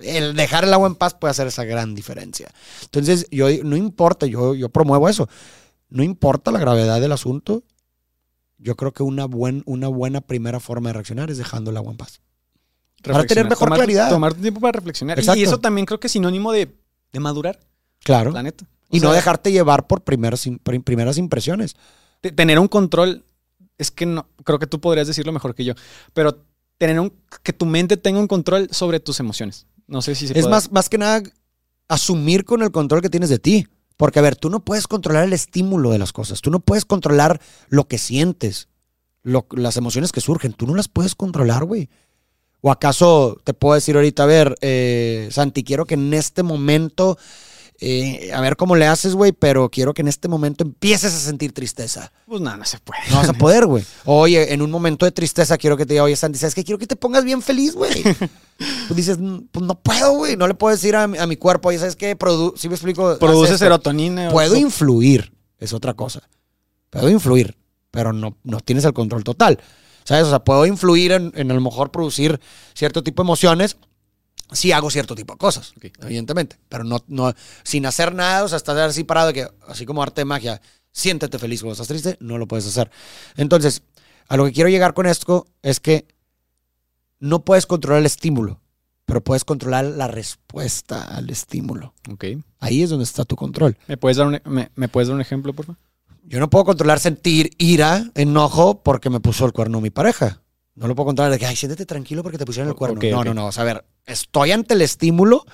[0.00, 2.50] El dejar el agua en paz puede hacer esa gran diferencia.
[2.82, 5.28] Entonces, yo no importa, yo, yo promuevo eso.
[5.88, 7.62] No importa la gravedad del asunto,
[8.58, 11.92] yo creo que una, buen, una buena primera forma de reaccionar es dejando el agua
[11.92, 12.20] en paz.
[13.02, 14.10] Para tener mejor tomar- claridad.
[14.10, 15.18] Tomar tiempo para reflexionar.
[15.18, 15.38] Exacto.
[15.40, 16.76] Y eso también creo que es sinónimo de,
[17.12, 17.58] de madurar,
[18.00, 18.32] Claro.
[18.32, 18.66] la neta.
[18.90, 21.76] O Y no dejarte llevar por primeras, im- prim- primeras impresiones.
[22.20, 23.24] te- tener un control,
[23.78, 25.74] es que no, creo que tú podrías decirlo mejor que yo,
[26.12, 26.44] pero
[26.76, 27.12] tener un,
[27.42, 29.66] que tu mente tenga un control sobre tus emociones.
[29.86, 31.22] No sé si se es puede- más, más que nada
[31.88, 33.66] asumir con el control que tienes de ti.
[33.96, 36.40] Porque, a ver, tú no puedes controlar el estímulo de las cosas.
[36.40, 38.68] Tú no puedes controlar lo que sientes,
[39.24, 40.52] lo- las emociones que surgen.
[40.52, 41.88] Tú no las puedes controlar, güey.
[42.60, 47.18] ¿O acaso te puedo decir ahorita, a ver, eh, Santi, quiero que en este momento,
[47.80, 51.18] eh, a ver cómo le haces, güey, pero quiero que en este momento empieces a
[51.18, 52.10] sentir tristeza.
[52.26, 53.00] Pues no, no se puede.
[53.10, 53.84] No vas a poder, güey.
[54.04, 56.64] Oye, en un momento de tristeza quiero que te diga, oye, Santi, ¿sabes qué?
[56.64, 58.02] Quiero que te pongas bien feliz, güey.
[58.88, 60.36] Pues dices, "Mm, pues no puedo, güey.
[60.36, 62.16] No le puedo decir a mi, a mi cuerpo, oye, ¿sabes qué?
[62.16, 63.16] Produ ¿Sí me explico?
[63.18, 63.64] Produce esto".
[63.64, 64.30] serotonina.
[64.32, 66.28] Puedo o- influir, es otra cosa.
[66.90, 67.56] Puedo influir,
[67.92, 69.60] pero no, no tienes el control total.
[70.02, 70.24] ¿Sabes?
[70.24, 72.40] O sea, puedo influir en, en a lo mejor producir
[72.74, 73.76] cierto tipo de emociones,
[74.52, 77.32] sí hago cierto tipo de cosas, evidentemente, pero no, no,
[77.62, 80.60] sin hacer nada, o sea, estar así parado que, así como arte de magia,
[80.92, 82.90] siéntete feliz cuando estás triste, no lo puedes hacer.
[83.36, 83.82] Entonces,
[84.28, 86.06] a lo que quiero llegar con esto es que
[87.20, 88.60] no puedes controlar el estímulo,
[89.06, 91.94] pero puedes controlar la respuesta al estímulo.
[92.10, 92.24] Ok.
[92.60, 93.76] Ahí es donde está tu control.
[93.86, 95.80] ¿Me puedes dar un, me, me puedes dar un ejemplo, por favor?
[96.24, 100.42] Yo no puedo controlar sentir ira, enojo, porque me puso el cuerno mi pareja.
[100.78, 103.00] No lo puedo controlar de que, ay, siéntete tranquilo porque te pusieron el cuerno.
[103.10, 103.46] No, no, no.
[103.46, 105.44] O sea, a ver, estoy ante el estímulo.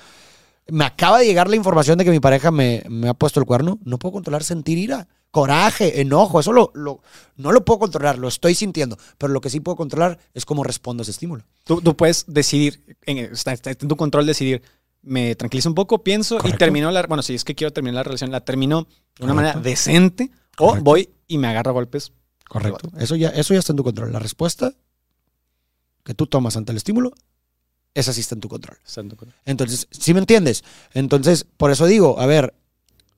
[0.67, 3.45] Me acaba de llegar la información de que mi pareja me, me ha puesto el
[3.45, 3.79] cuerno.
[3.83, 6.39] No puedo controlar sentir ira, coraje, enojo.
[6.39, 7.01] Eso lo, lo-
[7.37, 8.97] no lo puedo controlar, lo estoy sintiendo.
[9.17, 11.43] Pero lo que sí puedo controlar es cómo respondo a ese estímulo.
[11.65, 14.61] Tú, tú puedes decidir, en, está, está en tu control decidir,
[15.01, 18.03] me tranquilizo un poco, pienso y termino la, bueno, si es que quiero terminar la
[18.03, 18.87] relación, la termino
[19.19, 19.35] de una Correcto.
[19.35, 20.83] manera decente o Correcto.
[20.83, 22.11] voy y me agarro a golpes.
[22.49, 22.89] Correcto.
[22.97, 24.11] Eso ya, eso ya está en tu control.
[24.13, 24.71] La respuesta
[26.05, 27.11] que tú tomas ante el estímulo,
[27.93, 28.77] esa sí está en tu control.
[28.85, 29.37] Está en tu control.
[29.43, 30.63] Entonces, ¿sí me entiendes?
[30.93, 32.53] Entonces, por eso digo, a ver,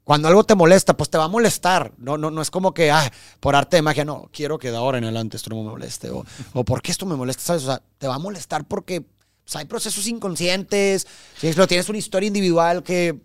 [0.03, 1.91] cuando algo te molesta, pues te va a molestar.
[1.97, 4.77] No, no, no es como que, ah, por arte de magia, no, quiero que de
[4.77, 6.09] ahora en adelante esto no me moleste.
[6.09, 7.43] O, o ¿por qué esto me molesta?
[7.43, 7.63] ¿Sabes?
[7.63, 11.05] O sea, te va a molestar porque pues, hay procesos inconscientes.
[11.37, 13.19] Si tienes una historia individual que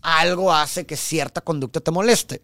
[0.00, 2.42] algo hace que cierta conducta te moleste.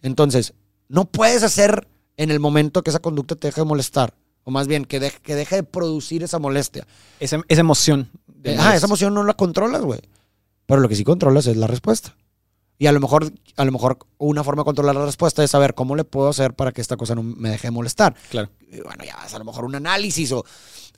[0.00, 0.54] Entonces,
[0.88, 4.14] no puedes hacer en el momento que esa conducta te deje de molestar.
[4.44, 6.86] O más bien, que deje, que deje de producir esa molestia.
[7.18, 8.10] Esa, esa emoción.
[8.26, 10.00] de Eh, ah, esa emoción no la controlas, güey.
[10.66, 12.14] Pero lo que sí controlas es la respuesta.
[12.78, 15.74] Y a lo mejor, a lo mejor una forma de controlar la respuesta es saber
[15.74, 18.14] cómo le puedo hacer para que esta cosa no me deje de molestar.
[18.30, 18.48] Claro.
[18.70, 20.46] Y bueno, ya vas a lo mejor un análisis o,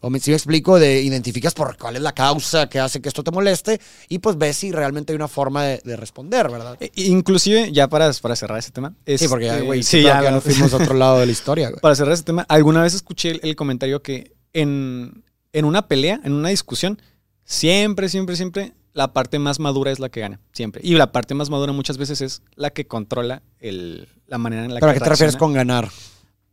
[0.02, 3.08] o me, si me explico, de identificas por cuál es la causa que hace que
[3.08, 6.76] esto te moleste y pues ves si realmente hay una forma de, de responder, ¿verdad?
[6.80, 8.94] E- Inclusive, ya para, para cerrar ese tema.
[9.06, 11.32] Sí, porque ya, güey, sí, sí, ya, ya, nos fuimos a otro lado de la
[11.32, 11.80] historia, güey.
[11.82, 16.20] Para cerrar ese tema, alguna vez escuché el, el comentario que en, en una pelea,
[16.24, 17.00] en una discusión,
[17.44, 20.40] siempre, siempre, siempre la parte más madura es la que gana.
[20.52, 20.82] Siempre.
[20.84, 24.74] Y la parte más madura muchas veces es la que controla el, la manera en
[24.74, 25.88] la ¿Pero a que qué te refieres con ganar?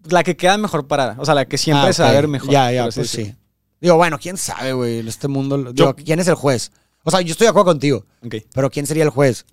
[0.03, 1.15] La que queda mejor parada.
[1.19, 2.15] O sea, la que siempre Ah, se va a ok.
[2.17, 2.49] ver mejor.
[2.49, 3.35] Ya, ya, pues sí.
[3.81, 5.57] Digo, bueno, quién sabe, güey, en este mundo.
[5.57, 6.71] digo, Yo- ¿Quién es el juez?
[7.03, 8.05] O sea, yo estoy de acuerdo contigo.
[8.25, 9.45] Ok, Pero ¿quién sería el juez?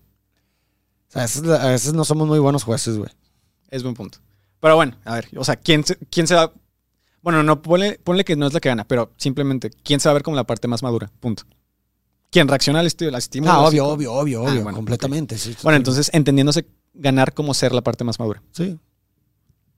[1.09, 3.11] O sea, a veces, a veces no somos muy buenos jueces, güey.
[3.70, 4.18] es buen punto.
[4.61, 6.52] Pero bueno, a ver, o sea, ¿quién se, quién se va...?
[7.22, 10.12] Bueno, no, ponle, ponle que no es la que gana, pero simplemente, ¿quién se va
[10.12, 11.11] a ver como la parte más madura?
[11.20, 11.42] Punto.
[12.30, 13.52] ¿Quién reacciona al estímulo?
[13.52, 14.62] Ah, obvio, obvio, obvio, Ah, obvio.
[14.62, 15.37] bueno, completamente.
[15.38, 18.42] sí, Bueno, entonces, entendiéndose ganar como ser la parte más madura.
[18.52, 18.78] Sí.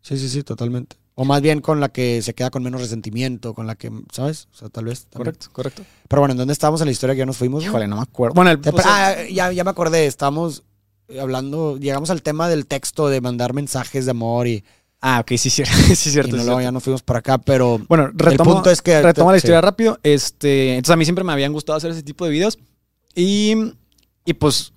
[0.02, 0.96] Sí, sí, sí, totalmente.
[1.14, 4.46] O más bien con la que se queda con menos resentimiento, con la que, ¿sabes?
[4.52, 5.06] O sea, tal vez.
[5.06, 5.32] también.
[5.34, 5.82] Correcto, correcto.
[6.06, 7.64] Pero bueno, ¿en dónde estábamos en la historia que ya nos fuimos?
[7.64, 8.34] Híjole, no me acuerdo.
[8.34, 10.06] Bueno, el, o sea, ah, ya, ya me acordé.
[10.06, 10.62] Estábamos
[11.20, 14.62] hablando, llegamos al tema del texto, de mandar mensajes de amor y,
[15.00, 16.37] ah, ok, sí, sí, y cierto.
[16.37, 16.61] no, sí, luego cierto.
[16.61, 19.02] ya nos fuimos para acá, pero Bueno, retomo, el punto es que...
[19.02, 19.46] retomo la sí.
[19.46, 19.98] historia rápido.
[20.04, 22.58] Este, entonces, a mí siempre me habían gustado hacer ese tipo de videos.
[23.16, 23.54] Y,
[24.24, 24.72] y pues,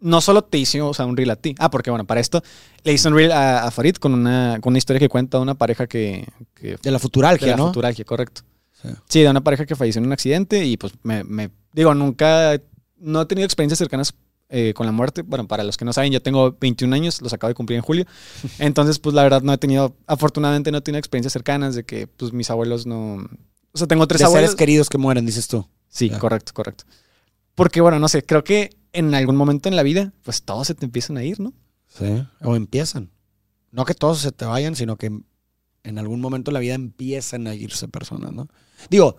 [0.00, 1.54] no solo te hice o sea, un reel a ti.
[1.58, 2.42] Ah, porque bueno, para esto
[2.84, 5.42] le hice un reel a, a Farid con una, con una historia que cuenta de
[5.42, 7.66] una pareja que, que De la de futuralgia, la ¿no?
[7.68, 8.42] futuralgia, correcto.
[8.82, 8.88] Sí.
[9.08, 12.60] Sí, de una pareja que falleció en un accidente y pues me, me- digo, nunca,
[12.98, 14.14] no he tenido experiencias cercanas
[14.50, 15.22] eh, con la muerte.
[15.22, 17.82] Bueno, para los que no saben, yo tengo 21 años, los acabo de cumplir en
[17.82, 18.06] julio.
[18.60, 22.06] Entonces, pues la verdad no he tenido, afortunadamente no he tenido experiencias cercanas de que
[22.06, 23.16] pues mis abuelos no...
[23.72, 24.50] O sea, tengo tres De abuelos.
[24.50, 25.66] seres queridos que mueren, dices tú.
[25.88, 26.84] Sí, correcto, correcto.
[27.54, 30.74] Porque bueno, no sé, creo que en algún momento en la vida, pues todos se
[30.74, 31.52] te empiezan a ir, ¿no?
[31.88, 32.26] Sí.
[32.42, 33.10] O empiezan.
[33.70, 35.12] No que todos se te vayan, sino que
[35.84, 38.48] en algún momento en la vida empiezan a irse personas, ¿no?
[38.90, 39.16] Digo,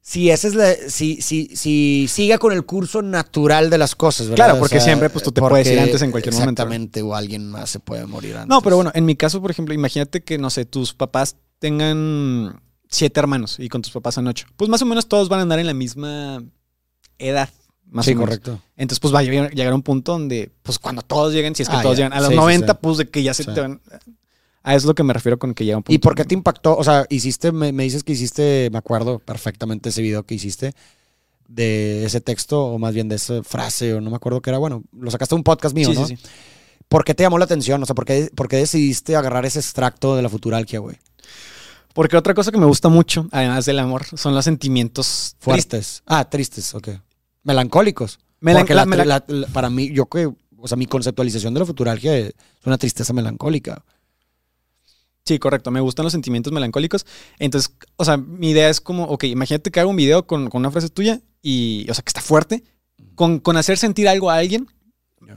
[0.00, 4.28] si ese es la, si, si, si siga con el curso natural de las cosas,
[4.28, 4.46] ¿verdad?
[4.46, 7.50] Claro, porque siempre, pues, tú te puedes ir antes en cualquier momento, Exactamente, o alguien
[7.50, 8.48] más se puede morir antes.
[8.48, 12.60] No, pero bueno, en mi caso, por ejemplo, imagínate que, no sé, tus papás tengan
[12.90, 14.46] siete hermanos y con tus papás son ocho.
[14.56, 16.44] Pues más o menos todos van a andar en la misma
[17.18, 17.48] edad.
[17.90, 18.28] Más sí, o menos.
[18.28, 18.60] correcto.
[18.76, 21.68] Entonces, pues va a llegar, a un punto donde, pues cuando todos lleguen, si es
[21.68, 22.04] que Ah, todos ya.
[22.04, 22.78] llegan a los Sí, sí, 90, sí.
[22.82, 23.80] pues de que ya se te van.
[24.62, 25.94] A eso es lo que me refiero con que llega un punto.
[25.94, 26.76] ¿Y por qué te impactó?
[26.76, 30.74] O sea, hiciste, me, me dices que hiciste, me acuerdo perfectamente ese video que hiciste
[31.48, 34.58] de ese texto, o más bien de esa frase, o no me acuerdo qué era.
[34.58, 36.06] Bueno, lo sacaste de un podcast mío, Sí, ¿no?
[36.06, 36.22] sí, sí.
[36.88, 37.82] ¿Por qué te llamó la atención?
[37.82, 40.96] O sea, ¿por qué, por qué decidiste agarrar ese extracto de la futuralgia, güey?
[41.92, 45.40] Porque otra cosa que me gusta mucho, además del amor, son los sentimientos tristes.
[45.40, 46.02] Fuertes.
[46.06, 46.88] Ah, tristes, ok.
[47.44, 48.18] Melancólicos.
[48.40, 51.54] Melan- Porque la- la- melan- la- la- para mí, yo que, o sea, mi conceptualización
[51.54, 53.84] de la futuralgia es una tristeza melancólica.
[55.26, 55.70] Sí, correcto.
[55.70, 57.06] Me gustan los sentimientos melancólicos.
[57.38, 60.60] Entonces, o sea, mi idea es como, ok, imagínate que hago un video con, con
[60.60, 62.62] una frase tuya y, o sea, que está fuerte.
[63.14, 64.66] Con, con hacer sentir algo a alguien,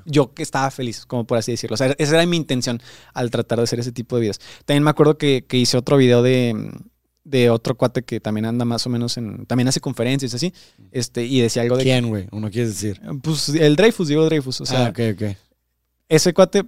[0.06, 1.76] yo que estaba feliz, como por así decirlo.
[1.76, 2.82] O sea, esa era mi intención
[3.14, 4.40] al tratar de hacer ese tipo de videos.
[4.66, 6.70] También me acuerdo que, que hice otro video de,
[7.30, 9.46] de otro cuate que también anda más o menos en.
[9.46, 10.54] También hace conferencias así.
[10.92, 11.84] Este, y decía algo de.
[11.84, 12.28] ¿Quién, güey?
[12.32, 13.02] ¿Uno quiere decir?
[13.22, 14.62] Pues el Dreyfus, digo Dreyfus.
[14.62, 15.36] O sea, ah, ok, ok.
[16.10, 16.64] ese cuate.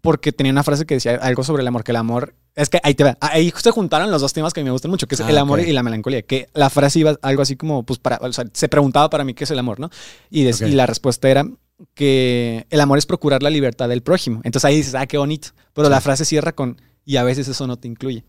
[0.00, 2.34] Porque tenía una frase que decía algo sobre el amor, que el amor.
[2.56, 3.16] Es que ahí te va.
[3.20, 5.60] Ahí se juntaron los dos temas que me gustan mucho, que es Ah, el amor
[5.60, 5.66] ok.
[5.68, 6.22] y la melancolía.
[6.22, 8.16] Que la frase iba algo así como, pues para.
[8.16, 9.90] O sea, se preguntaba para mí qué es el amor, ¿no?
[10.28, 10.68] Y, des- Ok.
[10.68, 11.46] y la respuesta era
[11.94, 14.40] que el amor es procurar la libertad del prójimo.
[14.44, 15.48] Entonces ahí dices, ah, qué bonito.
[15.72, 16.04] Pero la Sí.
[16.04, 18.24] frase cierra con, y a veces eso no te incluye.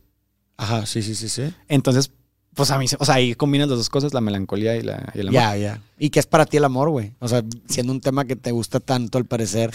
[0.57, 1.53] Ajá, sí, sí, sí, sí.
[1.67, 2.11] Entonces,
[2.53, 5.19] pues a mí, o sea, ahí combinas las dos cosas, la melancolía y, la, y
[5.19, 5.41] el amor.
[5.41, 5.81] Ya, ya.
[5.97, 7.13] ¿Y qué es para ti el amor, güey?
[7.19, 9.71] O sea, siendo un tema que te gusta tanto al parecer.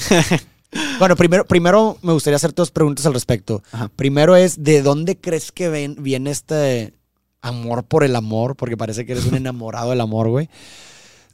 [0.98, 3.62] bueno, primero, primero me gustaría hacer dos preguntas al respecto.
[3.72, 3.88] Ajá.
[3.88, 6.94] Primero es, ¿de dónde crees que ven, viene este
[7.40, 8.54] amor por el amor?
[8.54, 10.48] Porque parece que eres un enamorado del amor, güey.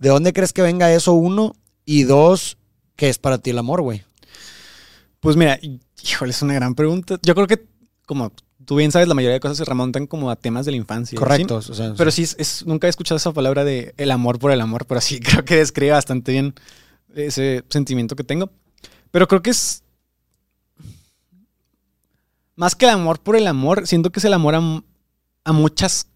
[0.01, 1.55] ¿De dónde crees que venga eso, uno?
[1.85, 2.57] Y dos,
[2.97, 4.03] ¿qué es para ti el amor, güey?
[5.21, 5.59] Pues mira,
[6.03, 7.19] híjole, es una gran pregunta.
[7.23, 7.67] Yo creo que,
[8.07, 8.33] como
[8.65, 11.17] tú bien sabes, la mayoría de cosas se remontan como a temas de la infancia.
[11.17, 11.17] ¿sí?
[11.17, 11.57] Correcto.
[11.57, 14.61] o sea, Pero sí, es, nunca he escuchado esa palabra de el amor por el
[14.61, 16.55] amor, pero sí creo que describe bastante bien
[17.15, 18.51] ese sentimiento que tengo.
[19.11, 19.83] Pero creo que es.
[22.57, 24.83] Más que el amor por el amor, siento que es el amor a,
[25.45, 26.09] a muchas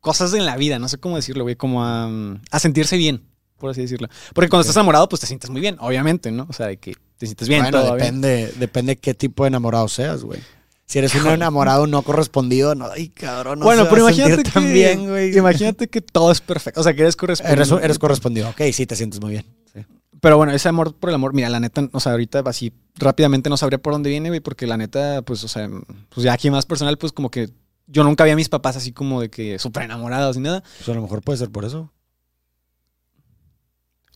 [0.00, 0.78] cosas en la vida.
[0.78, 1.56] No sé cómo decirlo, güey.
[1.56, 2.10] Como a,
[2.50, 3.22] a sentirse bien,
[3.58, 4.08] por así decirlo.
[4.34, 6.46] Porque cuando estás enamorado, pues te sientes muy bien, obviamente, ¿no?
[6.48, 7.62] O sea, de que te sientes bien.
[7.62, 8.20] bueno, todo bien.
[8.20, 10.40] depende, depende qué tipo de enamorado seas, güey.
[10.88, 14.42] Si eres un enamorado no correspondido, no, ay, cabrón, no bueno, se pero va imagínate
[14.42, 15.36] que, tan bien, güey.
[15.36, 16.80] imagínate que todo es perfecto.
[16.80, 17.62] O sea, que eres correspondido.
[17.62, 18.48] Eres, eres correspondido.
[18.48, 19.44] Ok, sí, te sientes muy bien.
[19.70, 19.84] Sí.
[20.18, 23.50] Pero bueno, ese amor por el amor, mira, la neta, o sea, ahorita así rápidamente
[23.50, 25.68] no sabría por dónde viene, güey, porque la neta, pues, o sea,
[26.08, 27.50] pues ya aquí más personal, pues como que
[27.86, 30.62] yo nunca vi a mis papás así como de que súper enamorados ni nada.
[30.78, 31.92] Pues a lo mejor puede ser por eso.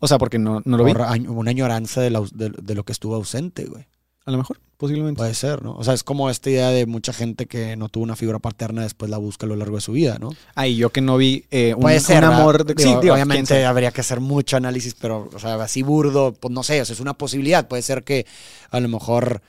[0.00, 0.92] O sea, porque no, no lo vi.
[1.28, 3.87] Una añoranza de, la de lo que estuvo ausente, güey.
[4.24, 5.18] A lo mejor, posiblemente.
[5.18, 5.74] Puede ser, ¿no?
[5.74, 8.82] O sea, es como esta idea de mucha gente que no tuvo una figura paterna,
[8.82, 10.30] después la busca a lo largo de su vida, ¿no?
[10.54, 12.24] Ay, yo que no vi eh, un, Puede ser.
[12.24, 12.64] amor.
[12.64, 16.52] De, sí, digo, obviamente habría que hacer mucho análisis, pero, o sea, así burdo, pues
[16.52, 17.66] no sé, o sea, es una posibilidad.
[17.66, 18.26] Puede ser que
[18.70, 19.42] a lo mejor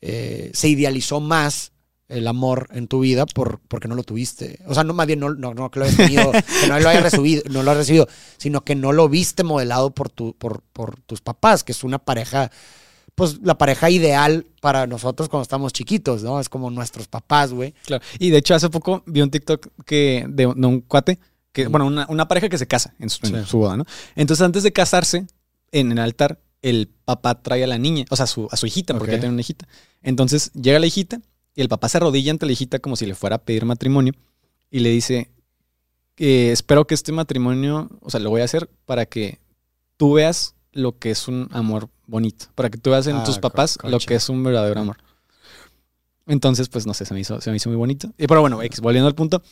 [0.00, 1.72] eh, se idealizó más
[2.08, 4.58] el amor en tu vida por, porque no lo tuviste.
[4.66, 6.88] O sea, no más bien no, no, no que lo hayas tenido, que no lo
[6.88, 11.00] hayas recibido, no lo recibido, sino que no lo viste modelado por, tu, por, por
[11.02, 12.50] tus papás, que es una pareja,
[13.18, 16.40] pues la pareja ideal para nosotros cuando estamos chiquitos, ¿no?
[16.40, 17.74] Es como nuestros papás, güey.
[17.84, 18.02] Claro.
[18.18, 21.18] Y de hecho, hace poco vi un TikTok que de, de un cuate,
[21.52, 23.50] que, bueno, una, una pareja que se casa en su, en Sí.
[23.50, 23.84] su boda, ¿no?
[24.16, 25.26] Entonces, antes de casarse,
[25.72, 28.66] en el altar, el papá trae a la niña, o sea, a su, a su
[28.66, 29.16] hijita, porque Ok.
[29.16, 29.68] ya tiene una hijita.
[30.02, 31.20] Entonces, llega la hijita
[31.54, 34.12] y el papá se arrodilla ante la hijita como si le fuera a pedir matrimonio
[34.70, 35.30] y le dice:
[36.16, 39.38] eh, Espero que este matrimonio, o sea, lo voy a hacer para que
[39.96, 43.36] tú veas lo que es un amor bonito, para que tú veas en Ah, tus
[43.36, 44.96] co- papás lo que es un verdadero amor.
[46.26, 48.12] Entonces, pues no sé, se me hizo, se me hizo muy bonito.
[48.18, 49.42] Y pero bueno, X, volviendo al punto,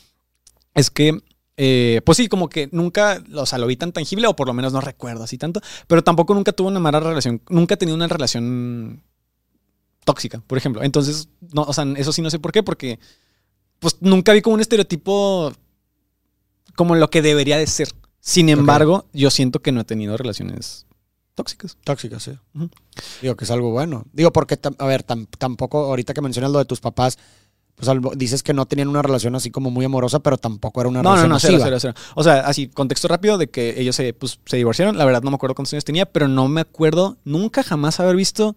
[0.75, 1.21] es que,
[1.57, 4.53] eh, pues sí, como que nunca, o sea, lo vi tan tangible, o por lo
[4.53, 7.95] menos no recuerdo así tanto, pero tampoco nunca tuvo una mala relación, nunca he tenido
[7.95, 9.01] una relación
[10.05, 10.83] tóxica, por ejemplo.
[10.83, 12.99] Entonces, no, o sea, eso sí no sé por qué, porque
[13.79, 15.51] pues nunca vi como un estereotipo
[16.75, 17.89] como lo que debería de ser.
[18.19, 20.85] Sin embargo, yo siento que no he tenido relaciones
[21.37, 21.77] tóxicas.
[21.85, 22.31] Tóxica, sí.
[23.21, 24.03] Digo que es algo bueno.
[24.11, 27.17] Digo, porque, a ver, tam- tampoco, ahorita que mencionas lo de tus papás,
[27.75, 31.03] pues dices que no tenían una relación así como muy amorosa, pero tampoco era una
[31.03, 32.11] No, no, relación no, cero, cero, cero.
[32.15, 34.97] O sea, así, contexto rápido de que ellos se, pues, se divorciaron.
[34.97, 38.15] La verdad no me acuerdo cuántos años tenía, pero no me acuerdo nunca jamás haber
[38.15, 38.55] visto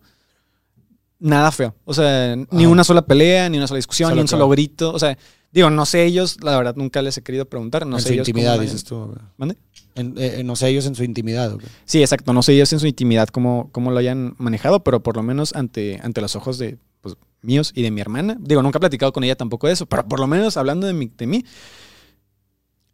[1.19, 1.75] nada feo.
[1.85, 4.91] O sea, ni una sola pelea, ni una sola discusión, Solo ni un solo grito.
[4.93, 5.19] O sea,
[5.53, 7.87] digo, no sé ellos, la verdad nunca les he querido preguntar.
[7.87, 9.15] No en sé su ellos intimidad, dices tú.
[9.37, 9.59] ¿Mande?
[9.95, 11.57] En- eh, no sé ellos en su intimidad.
[11.85, 12.33] Sí, exacto.
[12.33, 15.55] No sé ellos en su intimidad cómo, cómo lo hayan manejado, pero por lo menos
[15.55, 18.37] ante, ante los ojos de pues, míos y de mi hermana.
[18.41, 20.93] Digo, nunca he platicado con ella tampoco de eso, pero por lo menos hablando de,
[20.93, 21.45] mi, de mí,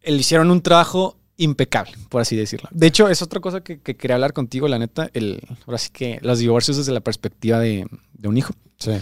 [0.02, 2.68] él hicieron un trabajo impecable, por así decirlo.
[2.72, 5.10] De hecho, es otra cosa que, que quería hablar contigo, la neta.
[5.12, 8.54] El, ahora sí que los divorcios desde la perspectiva de, de un hijo.
[8.78, 8.92] Sí.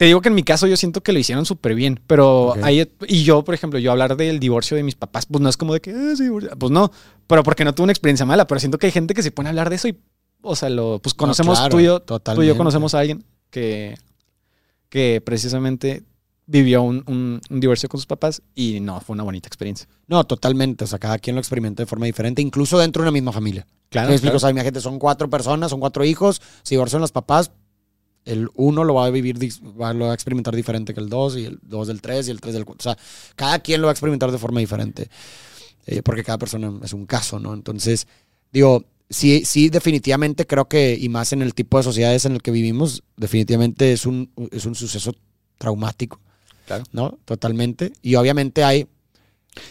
[0.00, 2.90] Te digo que en mi caso yo siento que lo hicieron súper bien, pero ahí,
[3.06, 5.74] y yo, por ejemplo, yo hablar del divorcio de mis papás, pues no es como
[5.74, 6.58] de que, "Ah, divorciaron".
[6.58, 6.90] pues no,
[7.26, 9.48] pero porque no tuve una experiencia mala, pero siento que hay gente que se pone
[9.48, 9.98] a hablar de eso y,
[10.40, 13.22] o sea, lo, pues conocemos, claro, tú, y yo, tú y yo conocemos a alguien
[13.50, 13.94] que,
[14.88, 16.02] que precisamente
[16.46, 19.86] vivió un, un- un divorcio con sus papás y no, fue una bonita experiencia.
[20.08, 20.84] No, totalmente.
[20.84, 23.66] O sea, cada quien lo experimenta de forma diferente, incluso dentro de una misma familia.
[23.90, 24.08] Claro.
[24.08, 24.38] ¿Me explico?
[24.38, 27.52] O sea, imagínate, son cuatro personas, son cuatro hijos, se divorcian los papás,
[28.30, 29.38] el uno lo va a vivir,
[29.80, 32.30] va, lo va a experimentar diferente que el dos, y el dos del tres, y
[32.30, 32.90] el tres del cuatro.
[32.90, 33.02] O sea,
[33.36, 35.08] cada quien lo va a experimentar de forma diferente,
[35.86, 37.54] eh, porque cada persona es un caso, ¿no?
[37.54, 38.06] Entonces,
[38.52, 42.42] digo, sí, sí, definitivamente creo que, y más en el tipo de sociedades en el
[42.42, 45.14] que vivimos, definitivamente es un, es un suceso
[45.58, 46.20] traumático.
[46.66, 46.84] Claro.
[46.92, 47.18] ¿no?
[47.24, 47.92] Totalmente.
[48.00, 48.86] Y obviamente hay,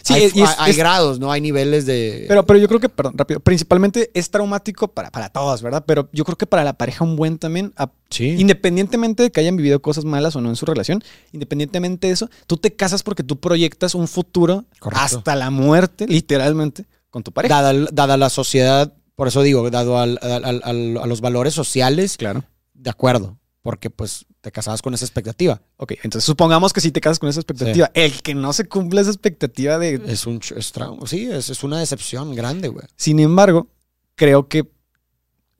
[0.02, 1.32] Sí, hay, y es- hay es- grados, ¿no?
[1.32, 2.26] Hay niveles de...
[2.28, 5.84] Pero, pero yo creo que, perdón, rápido, principalmente es traumático para, para todos, ¿verdad?
[5.86, 8.36] Pero yo creo que para la pareja un buen también, a- sí.
[8.38, 12.28] independientemente de que hayan vivido cosas malas o no en su relación, independientemente de eso,
[12.46, 15.04] tú te casas porque tú proyectas un futuro Correcto.
[15.18, 17.62] hasta la muerte, literalmente, con tu pareja.
[17.62, 21.54] dada, dada la sociedad, por eso digo, dado al- al- al- al- a los valores
[21.54, 22.44] sociales, Claro.
[22.74, 25.60] de acuerdo, porque pues te casabas con esa expectativa.
[25.76, 29.00] Ok, entonces supongamos que si te casas con esa expectativa, el que no se cumple
[29.02, 30.00] esa expectativa de...
[30.06, 30.72] Es un es
[31.06, 32.86] sí, es, es una decepción grande, güey.
[32.96, 33.68] Sin embargo,
[34.14, 34.70] creo que,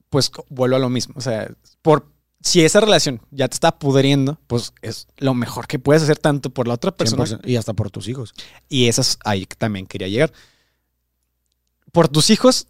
[0.09, 1.15] pues, vuelvo a lo mismo.
[1.17, 2.09] O sea, por...
[2.43, 6.49] Si esa relación ya te está pudriendo, pues es lo mejor que puedes hacer tanto
[6.49, 8.33] por la otra persona 100%, Y hasta por tus hijos.
[8.67, 10.33] Y esas ahí que también quería llegar.
[11.93, 12.69] Por tus hijos,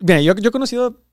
[0.00, 1.04] mira, yo, yo he conocido,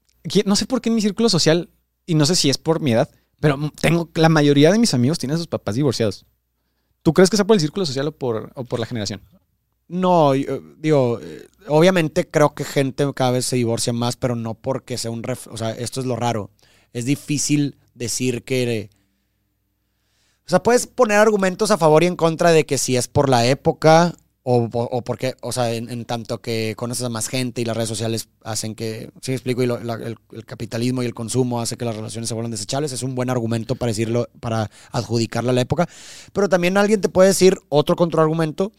[0.45, 1.69] no sé por qué en mi círculo social,
[2.07, 3.11] y no sé si es por mi edad,
[3.43, 6.25] pero tengo, la mayoría de mis amigos tienen a sus papás divorciados.
[7.01, 9.21] ¿Tú crees que sea por el círculo social o por, o por la generación?
[9.89, 14.53] No, yo, digo, eh, obviamente creo que gente cada vez se divorcia más, pero no
[14.53, 15.21] porque sea un...
[15.21, 16.49] ref- o sea, esto es lo raro.
[16.93, 18.89] Es difícil decir que...
[20.45, 23.29] O sea, puedes poner argumentos a favor y en contra de que si es por
[23.29, 27.65] la época o, o- porque, o sea, en, tanto que conoces a más gente y
[27.65, 31.77] las redes sociales hacen que, sí me explico, y el capitalismo y el consumo hace
[31.77, 35.53] que las relaciones se vuelvan desechables, es un buen argumento para decirlo, para adjudicarle a
[35.53, 35.87] la época.
[36.33, 38.71] Pero también alguien te puede decir otro contraargumento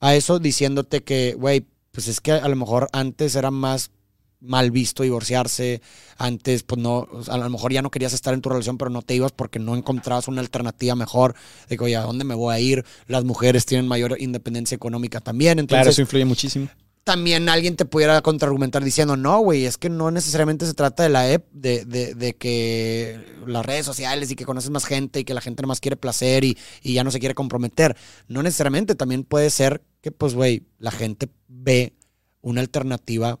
[0.00, 3.90] a eso diciéndote que, güey, pues es que a lo mejor antes era más
[4.40, 5.82] mal visto divorciarse,
[6.16, 9.02] antes pues no, a lo mejor ya no querías estar en tu relación, pero no
[9.02, 11.34] te ibas porque no encontrabas una alternativa mejor,
[11.68, 12.84] que, oye, ¿a dónde me voy a ir?
[13.06, 16.68] Las mujeres tienen mayor independencia económica también, entonces claro, eso influye muchísimo.
[17.04, 21.08] también alguien te pudiera contraargumentar diciendo, no, güey, es que no necesariamente se trata de
[21.08, 25.24] la ep de, de, de que las redes sociales y que conoces más gente y
[25.24, 27.96] que la gente nomás quiere placer y, y ya no se quiere comprometer.
[28.28, 31.94] No necesariamente, también puede ser que, pues, güey, la gente ve
[32.42, 33.40] una alternativa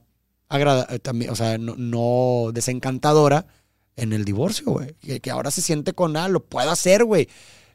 [0.50, 3.46] agrada eh, también, o sea, no, no desencantadora
[3.96, 4.94] en el divorcio, güey.
[5.00, 7.28] Que, que ahora se siente con, ah, lo puedo hacer, güey.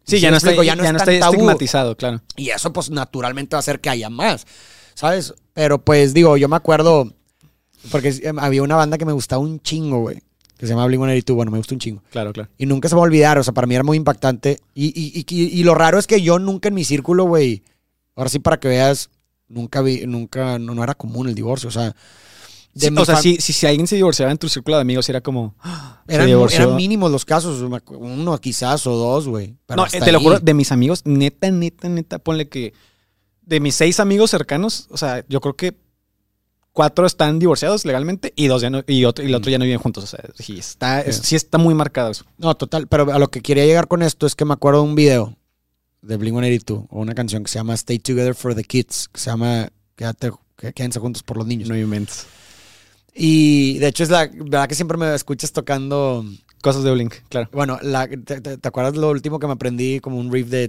[0.04, 0.64] Sí, ¿Sí ya no, está, explico?
[0.64, 1.34] ya no, es está tan tabú.
[1.34, 2.22] estigmatizado, claro.
[2.36, 4.46] Y eso, pues, naturalmente va a hacer que haya más,
[4.94, 5.34] ¿sabes?
[5.54, 7.12] Pero, pues, digo, yo me acuerdo,
[7.92, 10.22] porque eh, había una banda que me gustaba un chingo, güey,
[10.58, 12.04] que se llama Blink-182, bueno, me gusta un chingo.
[12.12, 12.50] Claro, claro.
[12.58, 14.60] Y nunca se me va a olvidar, o sea, para mí era muy impactante.
[14.74, 17.64] Y, y, y, y lo raro es que yo nunca en mi círculo, güey,
[18.16, 19.10] ahora sí para que veas,
[19.48, 21.96] nunca vi, nunca, no, no era común el divorcio, o sea...
[22.76, 25.22] Sí, o sea, si, si, si alguien se divorciaba en tu círculo de amigos, era
[25.22, 25.56] como.
[25.62, 26.64] "Ah, Eran, divorció".
[26.64, 29.56] eran mínimos los casos, uno quizás o dos, güey.
[29.70, 32.74] No, te lo juro, de mis amigos, neta, neta, neta, ponle que
[33.44, 35.78] de mis seis amigos cercanos, o sea, yo creo que
[36.74, 39.64] cuatro están divorciados legalmente y dos ya no, y otro, y el otro ya no
[39.64, 40.04] viven juntos.
[40.04, 41.22] O sea, sí está, es- Sí.
[41.28, 42.26] sí está muy marcado eso.
[42.38, 44.88] No, total, pero a lo que quería llegar con esto es que me acuerdo de
[44.90, 45.38] un video
[46.02, 49.30] de Blink-182 o una canción que se llama Stay Together for the Kids, que se
[49.30, 50.32] llama Quédate,
[50.74, 51.68] Quédense juntos por los niños.
[51.70, 52.26] No inventes.
[53.18, 56.26] Y de hecho es la verdad que siempre me escuchas tocando,
[56.62, 57.48] Cosas de Blink, claro.
[57.54, 60.68] bueno, la, te, te- te acuerdas lo último que me aprendí como un riff de...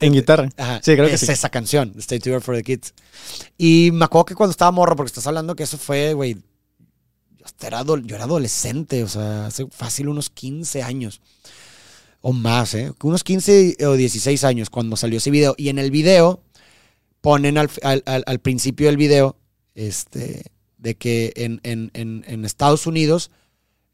[0.00, 0.48] En guitarra.
[0.56, 1.30] Ajá, Sí, creo que es sí.
[1.32, 2.94] esa canción, Stay Together for the Kids.
[3.56, 6.36] Y me acuerdo que cuando estaba morro, porque estás hablando que eso fue, güey,
[7.60, 11.20] yo era adolescente, o sea, hace fácil unos 15 años.
[12.20, 12.92] O más, ¿eh?
[13.02, 15.54] Unos 15 o 16 años cuando salió ese video.
[15.56, 16.42] Y en el video
[17.20, 19.36] ponen al, al- al- al principio del video,
[19.86, 20.42] este,
[20.78, 23.30] de que en, en- en- en Estados Unidos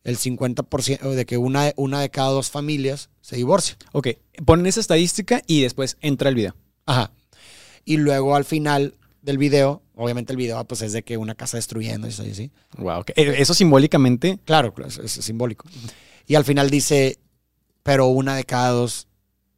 [0.02, 3.76] el 50% de que una, una de cada dos familias se divorcia.
[3.92, 4.08] Ok,
[4.44, 6.54] ponen esa estadística y después entra el video.
[6.86, 7.10] Ajá.
[7.86, 11.56] Y luego al final del video, obviamente el video pues es de que una casa
[11.56, 12.50] destruyendo y eso y así.
[12.76, 13.00] Wow.
[13.00, 13.10] ok.
[13.16, 15.66] Eh, Eso simbólicamente, Claro, claro, es, es simbólico.
[16.26, 17.18] Y al final dice,
[17.82, 19.06] pero una de cada dos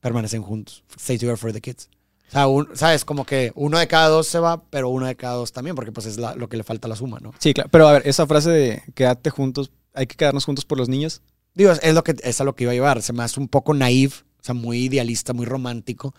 [0.00, 0.84] permanecen juntos.
[0.96, 1.88] Stay together for the kids.
[2.28, 5.14] O sea, un- sabes, como que uno de cada dos se va, pero uno de
[5.16, 7.32] cada dos también, porque pues es la- lo que le falta a la suma, ¿no?
[7.38, 7.70] sí, claro.
[7.70, 11.22] Pero a ver, esa frase de quédate juntos, hay que quedarnos juntos por los niños.
[11.54, 13.00] Digo, es, lo que, es a lo que iba a llevar.
[13.00, 16.14] Se me hace un poco naive, o sea, muy idealista, muy romántico.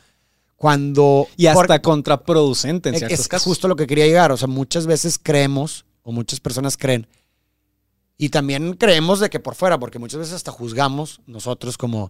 [0.56, 1.28] Cuando...
[1.38, 3.46] Y hasta por- contraproducente en Es, ciertos es casos.
[3.46, 4.32] justo lo que quería llegar.
[4.32, 7.08] O sea, muchas veces creemos, o muchas personas creen,
[8.18, 12.10] y también creemos de que por fuera, porque muchas veces hasta juzgamos nosotros como,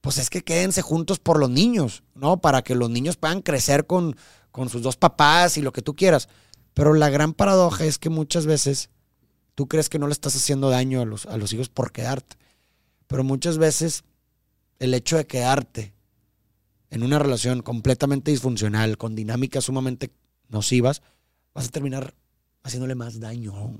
[0.00, 2.40] pues es que quédense juntos por los niños, ¿no?
[2.40, 4.16] Para que los niños puedan crecer con,
[4.50, 6.28] con sus dos papás y lo que tú quieras.
[6.74, 8.90] Pero la gran paradoja es que muchas veces
[9.54, 12.36] tú crees que no le estás haciendo daño a los, a los hijos por quedarte.
[13.08, 14.04] Pero muchas veces
[14.78, 15.94] el hecho de quedarte
[16.90, 20.10] en una relación completamente disfuncional, con dinámicas sumamente
[20.48, 21.02] nocivas,
[21.54, 22.14] vas a terminar
[22.62, 23.76] haciéndole más daño.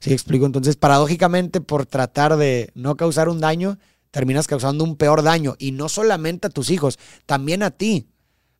[0.00, 0.46] ¿Sí explico?
[0.46, 3.78] Entonces, paradójicamente, por tratar de no causar un daño,
[4.16, 5.56] terminas causando un peor daño.
[5.58, 8.06] Y no solamente a tus hijos, también a ti.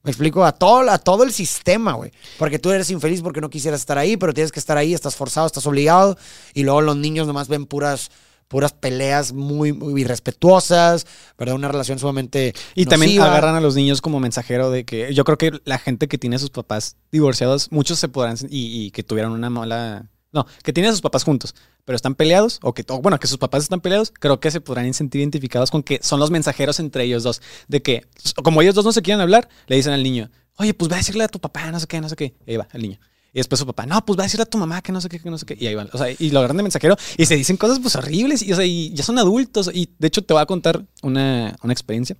[0.02, 2.12] Me explico, a todo, a todo el sistema, güey.
[2.38, 5.16] Porque tú eres infeliz porque no quisieras estar ahí, pero tienes que estar ahí, estás
[5.16, 6.18] forzado, estás obligado.
[6.52, 8.10] Y luego los niños nomás ven puras
[8.48, 11.06] puras peleas muy, muy irrespetuosas,
[11.38, 11.54] ¿verdad?
[11.54, 12.52] Una relación sumamente.
[12.74, 16.06] Y también agarran a los niños como mensajero de que yo creo que la gente
[16.06, 20.10] que tiene a sus papás divorciados, muchos se podrán y, y que tuvieron una mala.
[20.36, 21.54] No, que tienen a sus papás juntos,
[21.86, 24.60] pero están peleados, o que, o bueno, que sus papás están peleados, creo que se
[24.60, 27.40] podrán sentir identificados con que son los mensajeros entre ellos dos.
[27.68, 28.06] De que,
[28.44, 30.98] como ellos dos no se quieren hablar, le dicen al niño, oye, pues ve a
[30.98, 32.34] decirle a tu papá, no sé qué, no sé qué.
[32.46, 32.98] Y ahí va, el niño.
[33.32, 35.08] Y después su papá, no, pues va a decirle a tu mamá que no sé
[35.08, 35.56] qué, que no sé qué.
[35.58, 35.88] Y ahí van.
[35.90, 38.42] O sea, y lo agarran de mensajero y se dicen cosas pues horribles.
[38.42, 39.70] Y, o sea, y ya son adultos.
[39.72, 42.16] Y de hecho te voy a contar una, una experiencia.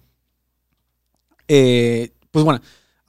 [1.49, 2.61] Eh, pues bueno,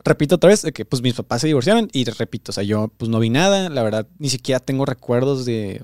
[0.08, 1.90] repito otra vez de que pues mis papás se divorciaron.
[1.94, 3.70] Y repito, o sea, yo pues no vi nada.
[3.70, 5.84] La verdad, ni siquiera tengo recuerdos de.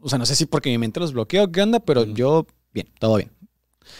[0.00, 2.14] O sea, no sé si porque mi mente los bloqueó o qué onda, pero Mm.
[2.14, 3.30] yo, bien, todo bien.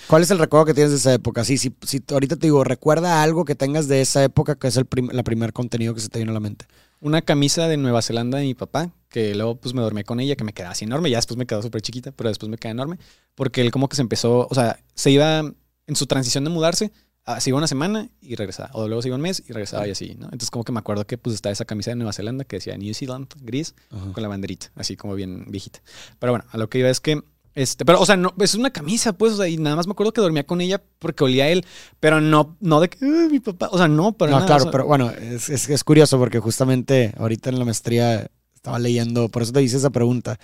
[0.07, 1.45] ¿Cuál es el recuerdo que tienes de esa época?
[1.45, 4.77] Sí, sí, sí, ahorita te digo, recuerda algo que tengas de esa época que es
[4.77, 6.67] el prim- la primer contenido que se te viene a la mente.
[7.01, 10.37] Una camisa de Nueva Zelanda de mi papá, que luego pues me dormí con ella,
[10.37, 11.09] que me quedaba así enorme.
[11.11, 12.99] Ya después me quedó súper chiquita, pero después me quedó enorme.
[13.35, 16.93] Porque él como que se empezó, o sea, se iba en su transición de mudarse,
[17.29, 18.70] ah, se iba una semana y regresaba.
[18.72, 20.26] O luego se iba un mes y regresaba y así, ¿no?
[20.26, 22.76] Entonces como que me acuerdo que pues estaba esa camisa de Nueva Zelanda que decía
[22.76, 23.74] New Zealand gris
[24.12, 25.81] con la banderita, así como bien viejita.
[26.18, 27.22] Pero bueno, a lo que iba es que,
[27.55, 29.93] este, pero, o sea, no, es una camisa, pues, o sea, y nada más me
[29.93, 31.64] acuerdo que dormía con ella porque olía a él,
[31.99, 34.47] pero no, no de que, "Ay, mi papá, o sea, no, para no, nada.
[34.47, 38.31] claro, o sea, pero bueno, es, es- es curioso porque justamente ahorita en la maestría
[38.55, 40.39] estaba leyendo, por eso te hice esa pregunta.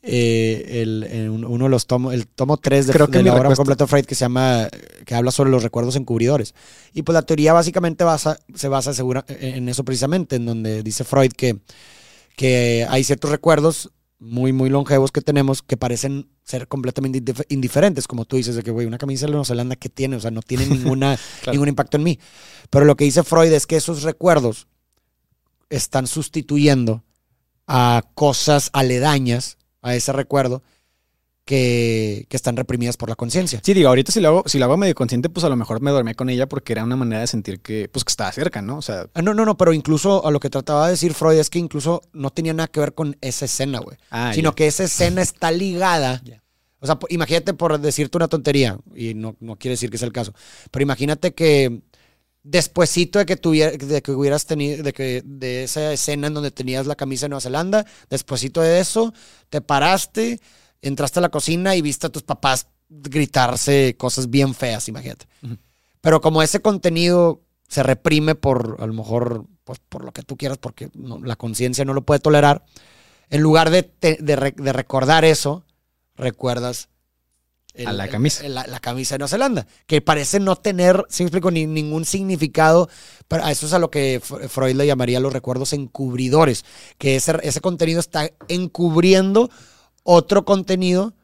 [0.00, 3.34] Eh, el, un- uno de los tomos, el tomo 3 de, Creo que de la
[3.34, 4.68] obra completa Freud que se llama,
[5.08, 6.54] que habla sobre los recuerdos encubridores.
[6.92, 11.02] Y pues la teoría básicamente basa, se basa segura, en eso precisamente, en donde dice
[11.02, 11.56] Freud que,
[12.36, 18.06] que hay ciertos recuerdos muy, muy longevos que tenemos que parecen ser completamente indif- indiferentes,
[18.06, 20.16] como tú dices, de que, güey, una camisa de Nueva Zelanda, ¿qué tiene?
[20.16, 21.52] O sea, no tiene ninguna, Claro.
[21.52, 22.18] ningún impacto en mí.
[22.68, 24.66] Pero lo que dice Freud es que esos recuerdos
[25.70, 27.02] están sustituyendo
[27.66, 30.62] a cosas aledañas a ese recuerdo
[31.48, 33.62] que, que están reprimidas por la conciencia.
[33.64, 35.80] Sí, digo, ahorita si lo hago, si lo hago medio consciente, pues a lo mejor
[35.80, 38.60] me dormía con ella porque era una manera de sentir que, pues, que estaba cerca,
[38.60, 38.76] ¿no?
[38.76, 41.38] O sea, Ah, No, no, no, pero incluso a lo que trataba de decir Freud
[41.38, 43.96] es que incluso no tenía nada que ver con esa escena, güey.
[44.10, 46.20] ah, sino que esa escena está ligada.
[46.24, 46.42] Ya.
[46.80, 50.12] O sea, imagínate por decirte una tontería, y no, no quiere decir que sea el
[50.12, 50.32] caso,
[50.70, 51.80] pero imagínate que
[52.44, 56.50] despuesito de que tuviera, de que hubieras tenido, de que de esa escena en donde
[56.50, 59.12] tenías la camisa de Nueva Zelanda, despuesito de eso,
[59.50, 60.40] te paraste,
[60.82, 65.26] entraste a la cocina y viste a tus papás gritarse cosas bien feas, imagínate.
[65.42, 65.56] Ujú.
[66.00, 70.36] Pero como ese contenido se reprime por, a lo mejor, pues por lo que tú
[70.36, 72.64] quieras, porque no- la conciencia no lo puede tolerar,
[73.30, 75.64] en lugar de, te- de, re- de recordar eso,
[76.16, 76.88] recuerdas
[77.84, 78.48] A la camisa.
[78.48, 82.06] la, la camisa de Nueva Zelanda, que parece no tener, si me explico, ni, ningún
[82.06, 82.88] significado.
[83.28, 86.64] Pero a eso es a lo que Freud le llamaría los recuerdos encubridores,
[86.96, 89.50] que ese, ese contenido está encubriendo
[90.02, 91.14] otro contenido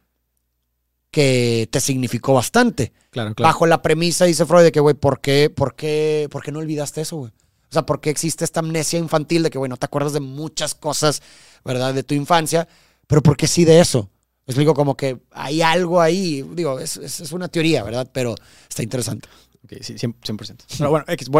[1.11, 2.93] que te significó bastante.
[3.11, 3.49] Claro, claro.
[3.49, 6.59] Bajo la premisa, dice Freud, de que, güey, ¿por qué, por, qué, ¿por qué no
[6.59, 7.31] olvidaste eso, güey?
[7.31, 10.21] O sea, ¿por qué existe esta amnesia infantil de que, güey, no te acuerdas de
[10.21, 11.23] muchas cosas,
[11.65, 11.95] ¿verdad?
[11.95, 12.67] De tu infancia,
[13.07, 14.11] pero ¿por qué sí de eso?
[14.47, 18.11] Me explico como que hay algo ahí, digo, es, es, es una teoría, ¿verdad?
[18.13, 18.35] Pero
[18.69, 19.29] está interesante.
[19.65, 20.15] Ok, sí, 100%.
[20.21, 20.65] 100%.
[20.79, 21.31] Pero bueno, X,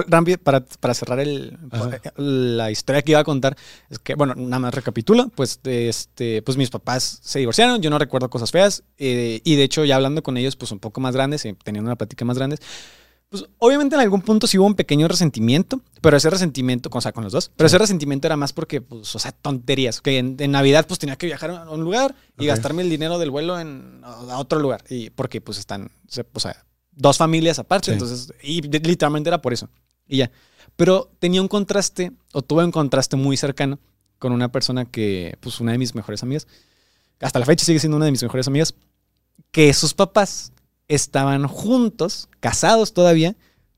[0.43, 2.01] para, para cerrar el, Ajá.
[2.17, 3.57] la historia que iba a contar,
[3.91, 7.99] es que, bueno, nada más recapitulo, pues, este, pues mis papás se divorciaron, yo no
[7.99, 11.15] recuerdo cosas feas, eh, y de hecho ya hablando con ellos, pues un poco más
[11.15, 12.61] grandes, eh, teniendo una plática más grandes,
[13.29, 17.13] pues obviamente en algún punto sí hubo un pequeño resentimiento, pero ese resentimiento, o sea,
[17.13, 20.37] con los dos, pero ese resentimiento era más porque, pues, o sea, tonterías, que en,
[20.39, 23.59] en Navidad pues tenía que viajar a un lugar y gastarme el dinero del vuelo
[23.59, 25.91] en a otro lugar, y porque pues están,
[26.33, 26.65] o sea,
[26.97, 27.93] dos familias aparte, Sí.
[27.93, 29.69] entonces, y literalmente era por eso,
[30.07, 30.31] y ya.
[30.77, 33.79] Pero tenía un contraste, o tuve un contraste muy cercano
[34.19, 36.47] con una persona que, pues, una de mis mejores amigas,
[37.21, 38.75] hasta la fecha sigue siendo una de mis mejores amigas,
[39.51, 40.53] que sus papás
[40.89, 43.37] estaban juntos, casados todavía,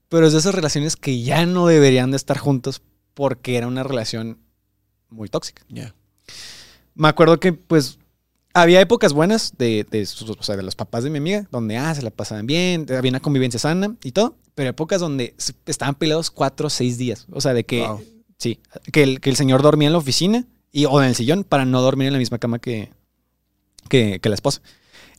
[0.08, 2.82] pero es de esas relaciones que ya no deberían de estar juntos
[3.14, 4.38] porque era una relación
[5.10, 5.62] muy tóxica.
[5.68, 5.94] Ya.
[6.94, 7.98] Me acuerdo que, pues,
[8.62, 11.76] había épocas buenas de, de, sus- o sea, de los papás de mi amiga, donde,
[11.76, 15.34] ah, se la pasaban bien, había una convivencia sana y todo, pero épocas donde
[15.66, 17.26] estaban peleados cuatro o seis días.
[17.32, 18.02] O sea, de que, Wow.
[18.38, 18.60] sí,
[18.92, 21.64] que el, que el señor dormía en la oficina y, o en el sillón para
[21.64, 22.90] no dormir en la misma cama que,
[23.88, 24.62] que, que la esposa.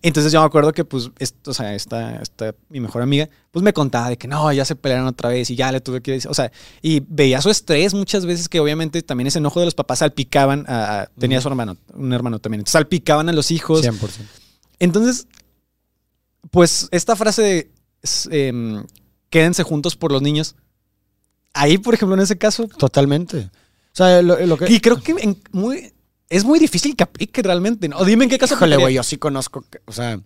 [0.03, 3.63] Entonces yo me acuerdo que, pues, esto, o sea, esta, esta, mi mejor amiga, pues
[3.63, 6.11] me contaba de que no, ya se pelearon otra vez y ya le tuve que
[6.11, 9.65] decir, o sea, y veía su estrés muchas veces que obviamente también ese enojo de
[9.65, 13.49] los papás salpicaban a, a- tenía su hermano, un hermano también, entonces salpicaban a los
[13.51, 13.83] hijos.
[13.83, 14.09] 100%.
[14.79, 15.27] Entonces,
[16.51, 17.41] Pues esta frase
[18.31, 18.85] de em,
[19.29, 20.55] quédense juntos por los niños.
[21.53, 22.67] Ahí, por ejemplo, en ese caso.
[22.67, 23.37] Totalmente.
[23.91, 24.71] O sea, lo, lo que.
[24.71, 25.91] Y creo que en muy,
[26.29, 27.97] es muy difícil que aplique realmente, ¿no?
[27.97, 28.55] O dime en qué caso.
[28.55, 29.63] Híjole, güey, yo sí conozco.
[29.85, 30.19] O sea.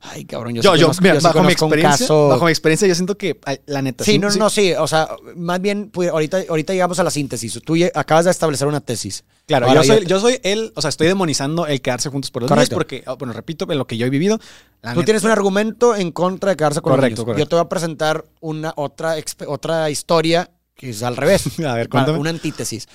[0.00, 2.44] Ay, cabrón, yo, Yo, sí yo, conozco, mira, yo sí bajo, mi experiencia, caso- bajo
[2.44, 4.04] mi experiencia, yo siento que ay, la neta.
[4.04, 4.72] Sí, no, no, no, sí.
[4.74, 7.58] O sea, más bien, pues, ahorita, ahorita llegamos a la síntesis.
[7.64, 9.24] Tú acabas de establecer una tesis.
[9.46, 12.42] Claro, Ahora yo soy, yo- soy el, o sea, estoy demonizando el quedarse juntos por
[12.42, 12.76] los Correcto.
[12.76, 14.38] niños porque, oh, bueno, repito, en lo que yo he vivido.
[14.82, 17.24] la Tú neta- tienes un argumento en contra de quedarse con Correcto, los niños.
[17.24, 17.44] correcto.
[17.44, 19.16] Yo te voy a presentar una otra,
[19.48, 20.48] otra historia
[20.80, 21.58] es al revés.
[21.66, 22.18] A ver, cuéntame.
[22.18, 22.86] una antítesis.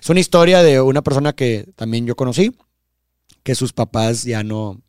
[0.00, 2.54] Es una historia de una persona que también yo conocí,
[3.42, 4.80] que sus papás ya no,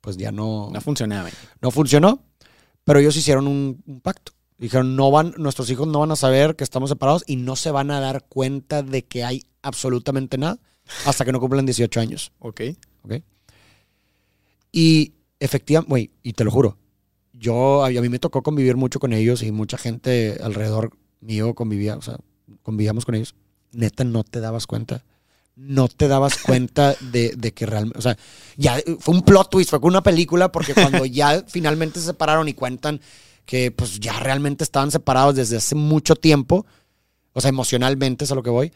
[0.00, 1.30] pues ya no, No funcionaba.
[1.60, 2.22] no funcionó,
[2.84, 4.32] pero ellos hicieron un, un pacto.
[4.58, 7.70] Dijeron, no van, nuestros hijos no van a saber que estamos separados y no se
[7.70, 10.58] van a dar cuenta de que hay absolutamente nada
[11.04, 12.32] hasta que no cumplan 18 años.
[12.38, 12.62] Ok.
[14.72, 16.76] Y efectivamente, güey, y te lo juro,
[17.32, 21.54] yo, a a mí me tocó convivir mucho con ellos y mucha gente alrededor mío
[21.54, 22.16] convivía, o sea,
[22.62, 23.34] convivíamos con ellos.
[23.72, 25.02] Neta, no te dabas cuenta.
[25.54, 28.16] No te dabas cuenta de, de que realmente, o sea,
[28.56, 32.48] ya fue un plot twist, fue como una película, porque cuando ya finalmente se separaron
[32.48, 33.00] y cuentan
[33.44, 36.66] que pues ya realmente estaban separados desde hace mucho tiempo,
[37.32, 38.72] o sea, emocionalmente es a lo que voy,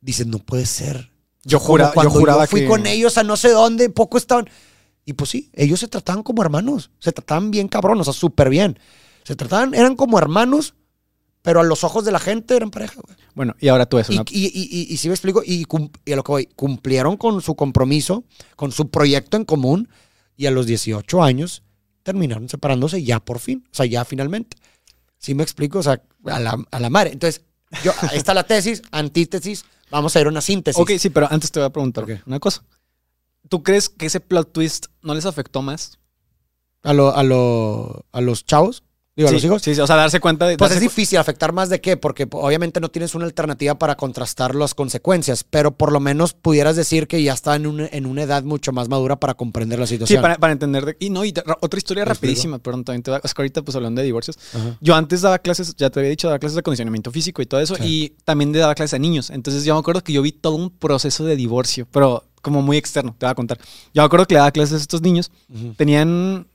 [0.00, 1.10] dices, no puede ser.
[1.44, 4.48] Yo, jura, yo cuando juraba fui que- con ellos a no sé dónde, poco estaban.
[5.04, 6.90] Y pues sí, ellos se trataban como hermanos.
[6.98, 8.78] Se trataban bien cabrón, o sea, súper bien.
[9.22, 10.74] Se trataban, eran como hermanos,
[11.46, 13.16] pero a los ojos de la gente eran pareja, güey.
[13.36, 14.24] Bueno, y ahora tú eso, ¿no?
[14.28, 17.54] y, y, y, y sí me explico, y, a lo que voy, cumplieron con su
[17.54, 18.24] compromiso,
[18.56, 19.88] con su proyecto en común,
[20.36, 21.62] y a los 18 años
[22.02, 24.56] terminaron separándose ya por fin, o sea, ya finalmente.
[25.18, 27.12] Sí me explico, o sea, a la, a la madre.
[27.12, 27.44] Entonces,
[27.84, 30.82] yo, ahí está la tesis, antítesis, vamos a ir a una síntesis.
[30.82, 32.64] Ok, sí, pero antes te voy a preguntar una cosa.
[33.48, 36.00] ¿Tú crees que ese plot twist no les afectó más?
[36.82, 38.82] A, lo, a, lo, a los chavos,
[39.16, 39.62] digo, a sí, los hijos.
[39.62, 40.56] Sí, sí, o sea, darse cuenta de.
[40.56, 43.96] Pues es difícil afectar más de qué, porque po- obviamente no tienes una alternativa para
[43.96, 48.06] contrastar las consecuencias, pero por lo menos pudieras decir que ya está en una, en
[48.06, 50.22] una edad mucho más madura para comprender la Sí, situación.
[50.22, 50.84] para, para entender.
[50.84, 53.20] de- y no, y ra- otra historia rapidísima, perdón, también te va.
[53.24, 54.38] Es que ahorita, pues hablando de divorcios.
[54.54, 54.76] Ajá.
[54.80, 57.60] Yo antes daba clases, ya te había dicho, daba clases de acondicionamiento físico y todo
[57.60, 57.82] eso, Sí.
[57.84, 59.30] y también daba clases a niños.
[59.30, 62.76] Entonces yo me acuerdo que yo vi todo un proceso de divorcio, pero como muy
[62.76, 63.58] externo, te voy a contar.
[63.94, 65.30] Yo me acuerdo que le daba clases a estos niños,
[65.76, 66.46] tenían.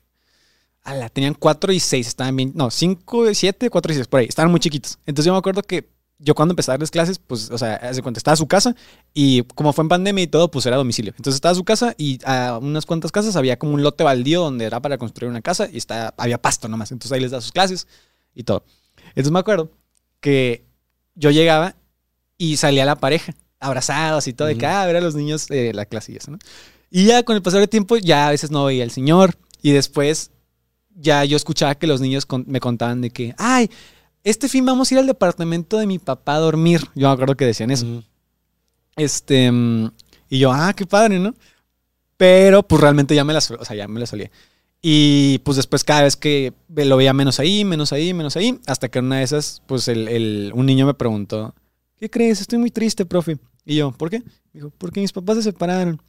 [0.84, 2.52] Ala, tenían cuatro y seis, estaban bien.
[2.56, 4.26] No, cinco, siete, cuatro y seis, por ahí.
[4.28, 5.00] Estaban muy chiquitos.
[5.06, 5.90] Entonces yo me acuerdo que
[6.24, 8.76] yo cuando empecé a darles clases, pues, o sea, hace cuenta, estaba a su casa
[9.14, 11.14] y como fue en pandemia y todo, pues era a domicilio.
[11.18, 14.42] Entonces estaba a su casa y a unas cuantas casas había como un lote baldío
[14.42, 16.92] donde era para construir una casa y está, había pasto nomás.
[16.92, 17.88] Entonces ahí les daba sus clases
[18.36, 18.66] y todo.
[19.10, 19.72] Entonces me acuerdo
[20.20, 20.66] que
[21.16, 21.76] yo llegaba
[22.38, 24.74] y salía la pareja, abrazados y todo, de que, Ujú.
[24.76, 26.40] ah, a ver a los niños de la clase y eso, ¿no?
[26.92, 29.36] Y ya con el pasar del tiempo, ya a veces no veía al señor.
[29.62, 30.32] Y después,
[30.96, 33.70] ya yo escuchaba que los niños con- me contaban de que, ay,
[34.24, 36.82] este fin vamos a ir al departamento de mi papá a dormir.
[36.96, 38.04] Yo me acuerdo que decían eso.
[38.96, 39.92] Este, mm,
[40.30, 41.34] y yo, ah, qué padre, ¿no?
[42.18, 44.30] Pero pues realmente ya me la, sol- o sea, ya me la solía.
[44.82, 48.90] Y pues después cada vez que lo veía menos ahí, menos ahí, menos ahí, hasta
[48.90, 51.54] que una de esas, pues el, el- un niño me preguntó,
[52.00, 52.42] ¿qué crees?
[52.42, 53.38] Estoy muy triste, profe.
[53.66, 54.24] Y yo, ¿por qué?
[54.54, 56.02] Dijo, porque mis papás se separaron.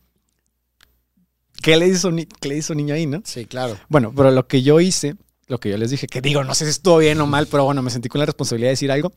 [1.63, 3.23] ¿Qué le hizo, ni- qué le hizo niño ahí, no?
[3.25, 3.79] Sí, claro.
[3.89, 5.15] Bueno, pero lo que yo hice,
[5.47, 7.65] lo que yo les dije, que digo, no sé si estuvo bien o mal, pero
[7.65, 9.13] bueno, me sentí con la responsabilidad de decir algo.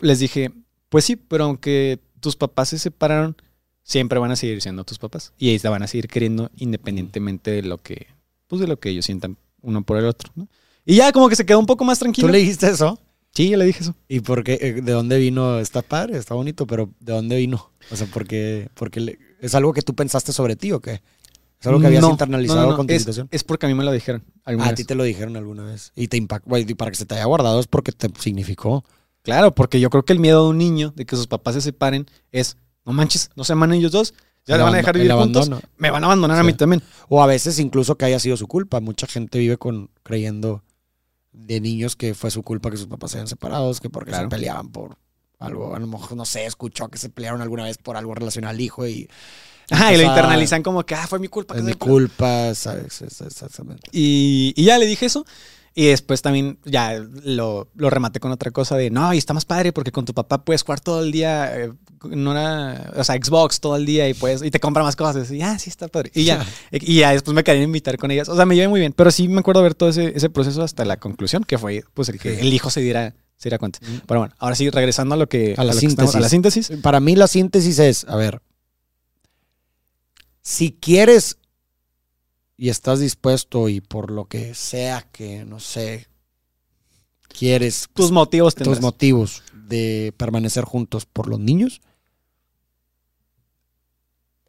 [0.00, 0.50] Les dije,
[0.88, 3.36] pues sí, pero aunque tus papás se separaron,
[3.82, 5.32] siempre van a seguir siendo tus papás.
[5.38, 8.06] Y ahí te van a seguir queriendo independientemente de lo que,
[8.48, 10.32] pues de lo que ellos sientan uno por el otro.
[10.34, 10.48] ¿no?
[10.84, 12.26] Y ya como que se quedó un poco más tranquilo.
[12.28, 12.98] ¿Tú le dijiste eso?
[13.34, 13.94] Sí, yo le dije eso.
[14.08, 14.58] ¿Y por qué?
[14.60, 15.58] eh, ¿De dónde vino?
[15.58, 17.70] Está padre, está bonito, pero ¿de dónde vino?
[17.90, 21.02] O sea, porque, porque ¿es algo que tú pensaste sobre ti o qué?
[21.64, 23.28] ¿Es algo que habías No, internalizado no, no, no, con tu es, situación?
[23.30, 24.22] Es porque a mí me lo dijeron.
[24.44, 24.76] alguna Ah, a vez.
[24.76, 25.92] ti te lo dijeron alguna vez.
[25.96, 26.56] Y te impactó.
[26.58, 28.84] y para que se te haya guardado es porque te significó.
[29.22, 31.62] Claro, porque yo creo que el miedo de un niño de que sus papás se
[31.62, 34.12] separen es, no manches, no se aman ellos dos,
[34.46, 36.82] ya le van a dejar vivir juntos, me van a abandonar a mí también.
[37.08, 38.80] O a veces incluso que haya sido su culpa.
[38.80, 40.62] Mucha gente vive con creyendo
[41.32, 44.26] de niños que fue su culpa que sus papás se hayan separados, que porque Claro.
[44.26, 44.98] se peleaban por
[45.38, 45.74] algo.
[45.74, 48.60] A lo mejor, no sé, escuchó que se pelearon alguna vez por algo relacionado al
[48.60, 49.08] hijo y...
[49.70, 51.54] Ajá, y lo a- internalizan como que, ah, fue mi culpa.
[51.56, 51.94] Es mi separaron".
[51.98, 53.00] culpa, ¿sabes?
[53.02, 53.88] Es- Exactamente.
[53.92, 55.24] Y, y ya le dije eso.
[55.76, 56.92] Y después también ya
[57.24, 60.14] lo, lo rematé con otra cosa de, no, y está más padre porque con tu
[60.14, 61.72] papá puedes jugar todo el día, eh,
[62.10, 65.28] no era, o sea, Xbox todo el día y puedes, y te compra más cosas.
[65.32, 66.12] Y ya, sí, está padre.
[66.14, 68.28] Y ya, y ya después me querían invitar con ellas.
[68.28, 68.92] O sea, me llevé muy bien.
[68.92, 72.08] Pero sí me acuerdo ver todo ese, ese proceso hasta la conclusión, que fue pues
[72.08, 72.40] el que Sí.
[72.46, 73.80] el hijo se diera, se diera cuenta.
[73.82, 74.02] Mm.
[74.06, 75.54] Pero bueno, ahora sí, regresando a lo que...
[75.58, 76.14] A la lo que estamos- síntesis.
[76.14, 76.72] a la síntesis.
[76.82, 78.40] Para mí la síntesis es, a ver,
[80.44, 81.38] si quieres
[82.56, 86.06] y estás dispuesto y por lo que sea que, no sé,
[87.28, 88.82] quieres Tus motivos tus tendrás.
[88.82, 91.80] motivos de permanecer juntos por los niños,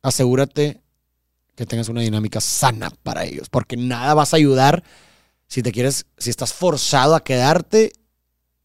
[0.03, 0.81] asegúrate
[1.55, 4.83] que tengas una dinámica sana para ellos, porque nada vas a ayudar
[5.47, 7.93] si te quieres, si estás forzado a quedarte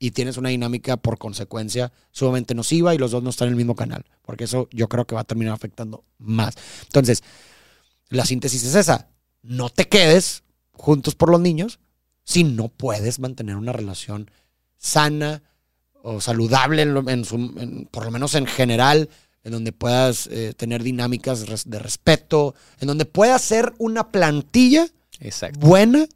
[0.03, 3.57] y tienes una dinámica por consecuencia sumamente nociva y los dos no están en el
[3.59, 6.55] mismo canal, porque eso yo creo que va a terminar afectando más.
[6.85, 7.23] Entonces,
[8.09, 9.09] la síntesis es esa,
[9.43, 10.43] no te quedes
[10.73, 11.79] juntos por los niños
[12.25, 14.31] si no puedes mantener una relación
[14.79, 15.43] sana
[16.03, 19.11] o saludable, en lo- en su- en- por lo menos en general,
[19.45, 24.87] en donde puedas eh, tener dinámicas de respeto, en donde puedas ser una plantilla
[25.19, 25.59] Exacto.
[25.61, 26.07] buena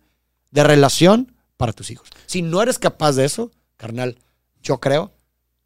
[0.53, 2.09] de relación para tus hijos.
[2.27, 4.19] Si no eres capaz de eso, carnal,
[4.63, 5.13] yo creo,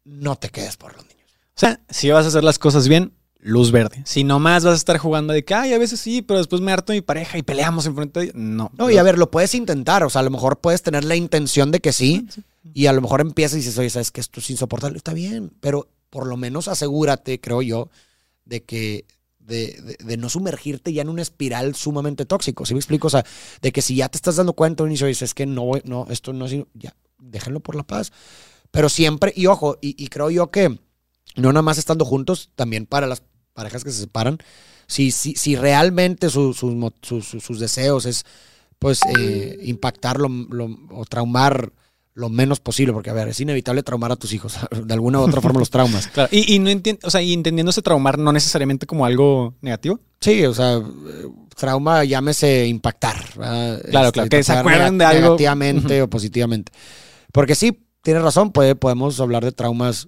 [0.03, 1.29] no te quedes por los niños.
[1.55, 4.01] O sea, si vas a hacer las cosas bien, luz verde.
[4.05, 6.71] Si nomás vas a estar jugando de que, ay, a veces sí, pero después me
[6.71, 8.33] harto mi pareja y peleamos enfrente de ella.
[8.35, 8.71] No.
[8.77, 11.15] No, y a ver, lo puedes intentar, o sea, a lo mejor puedes tener la
[11.15, 12.27] intención de que sí,
[12.73, 15.51] y a lo mejor empiezas y dices, oye, sabes que esto es insoportable, está bien,
[15.61, 17.89] pero por lo menos asegúrate, creo yo,
[18.45, 19.05] de que
[19.39, 23.07] de, de- de no sumergirte ya en una espiral sumamente tóxico, ¿sí me explico?
[23.07, 23.25] O sea,
[23.61, 25.63] de que si ya te estás dando cuenta un inicio y dices, es que no,
[25.65, 28.11] voy- no, esto no es, ya, déjenlo por la paz.
[28.71, 30.69] Pero siempre, y ojo, y, y creo yo que
[31.35, 34.37] no nada más estando juntos, también para las parejas que se separan,
[34.87, 38.25] si, si, si realmente su- sus sus- sus- sus deseos es
[38.79, 41.71] pues eh, impactar lo- lo- o traumar
[42.15, 44.55] lo menos posible, porque a ver, es inevitable traumar a tus hijos,
[44.85, 46.07] de alguna u otra forma los traumas.
[46.13, 46.29] Claro.
[46.31, 49.99] Y, y no entiendo, o sea, y entendiéndose traumar no necesariamente como algo negativo.
[50.21, 50.81] Sí, o sea,
[51.55, 53.23] trauma llámese impactar.
[53.37, 53.81] ¿verdad?
[53.89, 55.21] Claro, claro, que se nega- de algo.
[55.27, 56.71] Negativamente o positivamente.
[57.31, 60.07] Porque sí, tienes razón, puede, podemos hablar de traumas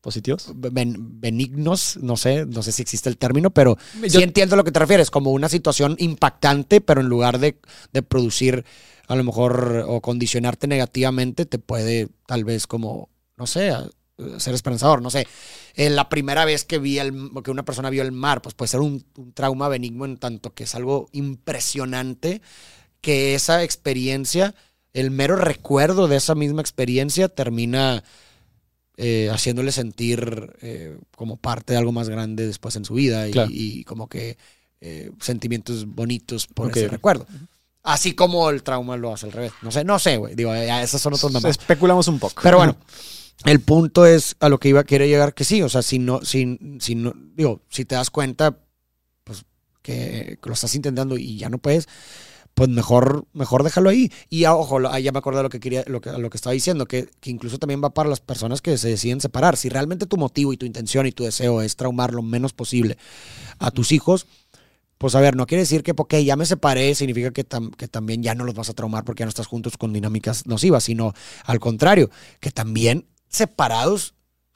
[0.00, 0.52] Positivos.
[0.54, 4.56] ben- benignos, no sé, no sé si existe el término, pero Yo- sí entiendo a
[4.56, 7.58] lo que te refieres, como una situación impactante, pero en lugar de,
[7.92, 8.64] de producir
[9.08, 13.88] a lo mejor o condicionarte negativamente, te puede tal vez como, no sé, a-
[14.38, 15.26] ser esperanzador, no sé.
[15.74, 18.68] En la primera vez que vi el, que una persona vio el mar, pues puede
[18.68, 22.40] ser un, un trauma benigno en tanto que es algo impresionante
[23.00, 24.54] que esa experiencia,
[24.94, 28.02] el mero recuerdo de esa misma experiencia termina
[28.96, 33.32] eh, haciéndole sentir eh, como parte de algo más grande después en su vida y,
[33.32, 33.50] Claro.
[33.52, 34.36] y como que
[34.80, 37.26] eh, sentimientos bonitos por ese recuerdo.
[37.84, 39.52] Así como el trauma lo hace al revés.
[39.62, 40.34] No sé, no sé, güey.
[40.34, 41.56] Digo, esas son otros nombres.
[41.58, 42.40] Especulamos un poco.
[42.42, 42.76] Pero bueno,
[43.44, 45.98] el punto es a lo que iba a querer llegar que sí, o sea, si
[45.98, 48.58] no, si, si no, digo, si te das cuenta,
[49.24, 49.44] pues
[49.80, 51.88] que, que lo estás intentando y ya no puedes,
[52.58, 54.10] pues mejor, mejor déjalo ahí.
[54.28, 56.36] Y ya, ojo, ah, ya me acordé de lo que quería, lo que, lo que
[56.36, 59.56] estaba diciendo, que, que incluso también va para las personas que se deciden separar.
[59.56, 62.98] Si realmente tu motivo y tu intención y tu deseo es traumar lo menos posible
[63.60, 64.26] a tus hijos,
[64.98, 67.86] pues a ver, no quiere decir que porque ya me separé significa que, tam- que
[67.86, 70.82] también ya no los vas a traumar porque ya no estás juntos con dinámicas nocivas,
[70.82, 74.14] sino al contrario, que también separados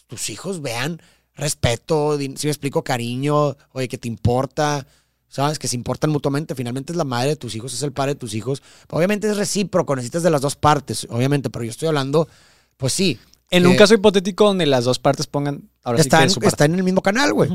[0.09, 1.01] tus hijos vean
[1.37, 4.87] respeto, si me explico, cariño, oye, que te importa,
[5.33, 5.59] ¿sabes?
[5.59, 6.55] Que se importan mutuamente.
[6.55, 8.63] Finalmente es la madre de tus hijos, es el padre de tus hijos.
[8.91, 12.29] Obviamente es recíproco, necesitas de las dos partes, obviamente, pero yo estoy hablando,
[12.77, 13.19] pues sí.
[13.51, 15.71] en que un caso hipotético donde las dos partes pongan.
[15.83, 16.49] Ahora sí de su parte.
[16.49, 17.49] están en el mismo canal, güey.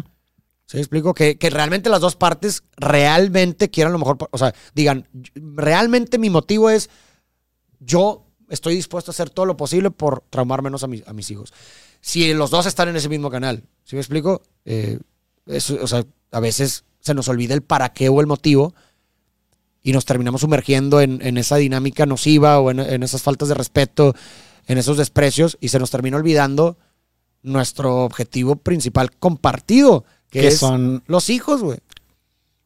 [0.66, 1.14] ¿Sí me explico?
[1.14, 4.18] Que, que realmente las dos partes realmente quieran lo mejor.
[4.32, 6.90] O sea, digan, realmente mi motivo es
[7.80, 11.30] yo estoy dispuesto a hacer todo lo posible por traumar menos a, mi- a mis
[11.32, 11.54] hijos.
[12.02, 14.42] Si los dos están en ese mismo canal, ¿sí me explico?
[14.66, 15.00] Eh,
[15.46, 18.74] eso, o sea, a veces se nos olvida el para qué o el motivo
[19.82, 23.56] y nos terminamos sumergiendo en, en esa dinámica nociva o en, en esas faltas de
[23.56, 24.14] respeto,
[24.68, 26.78] en esos desprecios y se nos termina olvidando
[27.42, 31.04] nuestro objetivo principal compartido, que, que es son.
[31.08, 31.80] los hijos, güey.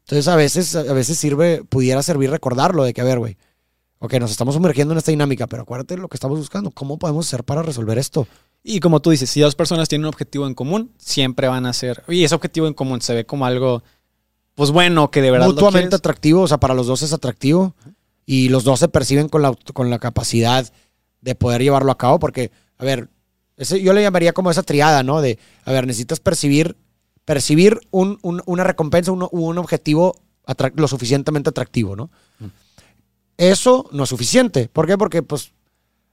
[0.06, 3.38] Entonces a veces, a veces sirve, pudiera servir recordarlo de que, a ver, güey,
[4.00, 6.72] ok, nos estamos sumergiendo en esta dinámica, pero acuérdate lo que estamos buscando.
[6.72, 8.28] ¿Cómo podemos hacer para resolver esto?
[8.64, 11.74] Y como tú dices, si dos personas tienen un objetivo en común, siempre van a
[11.74, 12.04] ser.
[12.08, 13.84] Y ese objetivo en común se ve como algo,
[14.62, 15.48] pues bueno, que de verdad.
[15.56, 17.74] Mutuamente atractivo, o sea, para los dos es atractivo
[18.28, 20.72] y los dos se perciben con la, con la capacidad
[21.22, 23.10] de poder llevarlo a cabo, porque, a ver,
[23.58, 25.20] ese, yo le llamaría como esa triada, ¿no?
[25.20, 26.76] De, a ver, necesitas percibir,
[27.26, 30.16] percibir un- un- una recompensa, un, un objetivo
[30.76, 32.12] lo suficientemente atractivo, ¿no?
[33.38, 34.70] Eso no es suficiente.
[34.72, 34.96] ¿Por qué?
[34.98, 35.54] Porque, pues,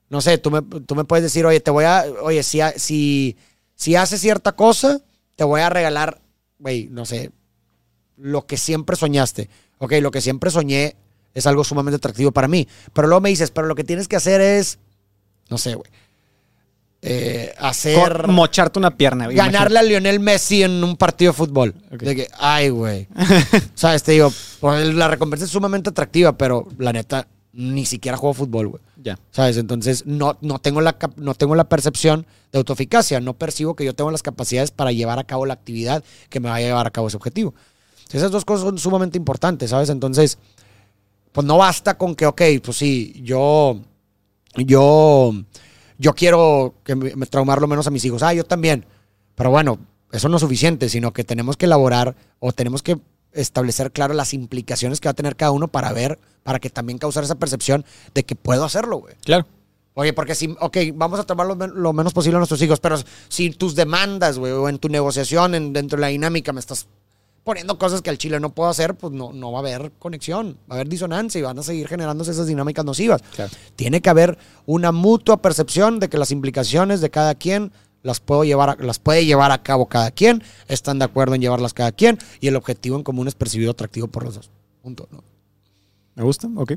[0.08, 3.36] no sé, tú me, tú me puedes decir, oye, te voy a, oye, si, si,
[3.74, 5.02] si haces cierta cosa,
[5.36, 6.22] te voy a regalar,
[6.58, 7.30] güey, no sé,
[8.18, 9.48] lo que siempre soñaste.
[9.78, 10.96] Ok, lo que siempre soñé
[11.34, 12.68] es algo sumamente atractivo para mí.
[12.92, 14.78] Pero luego me dices, pero lo que tienes que hacer es,
[15.48, 15.90] no sé, güey,
[17.00, 18.26] eh, hacer.
[18.26, 19.26] Mocharte una pierna.
[19.26, 21.74] güey, ganarle a Lionel Messi en un partido de fútbol.
[21.90, 23.06] De que, ay, güey.
[23.74, 24.02] ¿Sabes?
[24.02, 28.68] Te digo, pues, la recompensa es sumamente atractiva, pero la neta, ni siquiera juego fútbol,
[28.68, 28.82] güey.
[28.96, 29.16] Ya.
[29.30, 29.58] ¿Sabes?
[29.58, 33.20] Entonces, no, no, tengo la, no tengo la percepción de autoeficacia.
[33.20, 36.48] No percibo que yo tengo las capacidades para llevar a cabo la actividad que me
[36.48, 37.54] va a llevar a cabo ese objetivo.
[38.10, 39.90] Esas dos cosas son sumamente importantes, ¿sabes?
[39.90, 40.38] Entonces,
[41.32, 43.78] pues no basta con que, ok, pues sí, yo,
[44.56, 45.32] yo,
[45.98, 48.22] yo quiero que me, traumar lo menos a mis hijos.
[48.22, 48.84] Ah, yo también.
[49.34, 49.78] Pero bueno,
[50.10, 52.98] eso no es suficiente, sino que tenemos que elaborar o tenemos que
[53.32, 56.98] establecer claro las implicaciones que va a tener cada uno para ver, para que también
[56.98, 57.84] causar esa percepción
[58.14, 59.14] de que puedo hacerlo, güey.
[59.22, 59.46] Claro.
[59.94, 62.96] Oye, porque si, ok, vamos a tomar lo, lo menos posible a nuestros hijos, pero
[63.28, 66.86] si tus demandas, güey, o en tu negociación, en, dentro de la dinámica, me estás
[67.48, 70.58] poniendo cosas que al chile no puedo hacer, pues no, no va a haber conexión,
[70.70, 73.22] va a haber disonancia y van a seguir generándose esas dinámicas nocivas.
[73.34, 73.50] Claro.
[73.74, 74.36] Tiene que haber
[74.66, 77.72] una mutua percepción de que las implicaciones de cada quien
[78.02, 81.40] las, puedo llevar a- las puede llevar a cabo cada quien, están de acuerdo en
[81.40, 84.50] llevarlas cada quien y el objetivo en común es percibido atractivo por los dos.
[84.82, 85.08] Punto.
[85.10, 85.24] ¿no?
[86.16, 86.74] Me gusta, ok.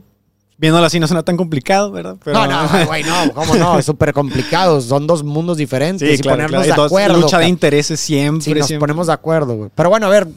[0.57, 2.17] Viéndolo así no suena tan complicado, ¿verdad?
[2.24, 6.15] Pero- No, no, güey, no, cómo no, es súper complicado, son dos mundos diferentes Sí,
[6.15, 6.82] y claro, ponernos claro.
[6.84, 7.19] De acuerdo.
[7.19, 8.43] Lucha de intereses siempre.
[8.43, 8.82] si nos siempre.
[8.88, 9.69] ponemos de acuerdo, güey.
[9.74, 10.28] Pero bueno, a ver,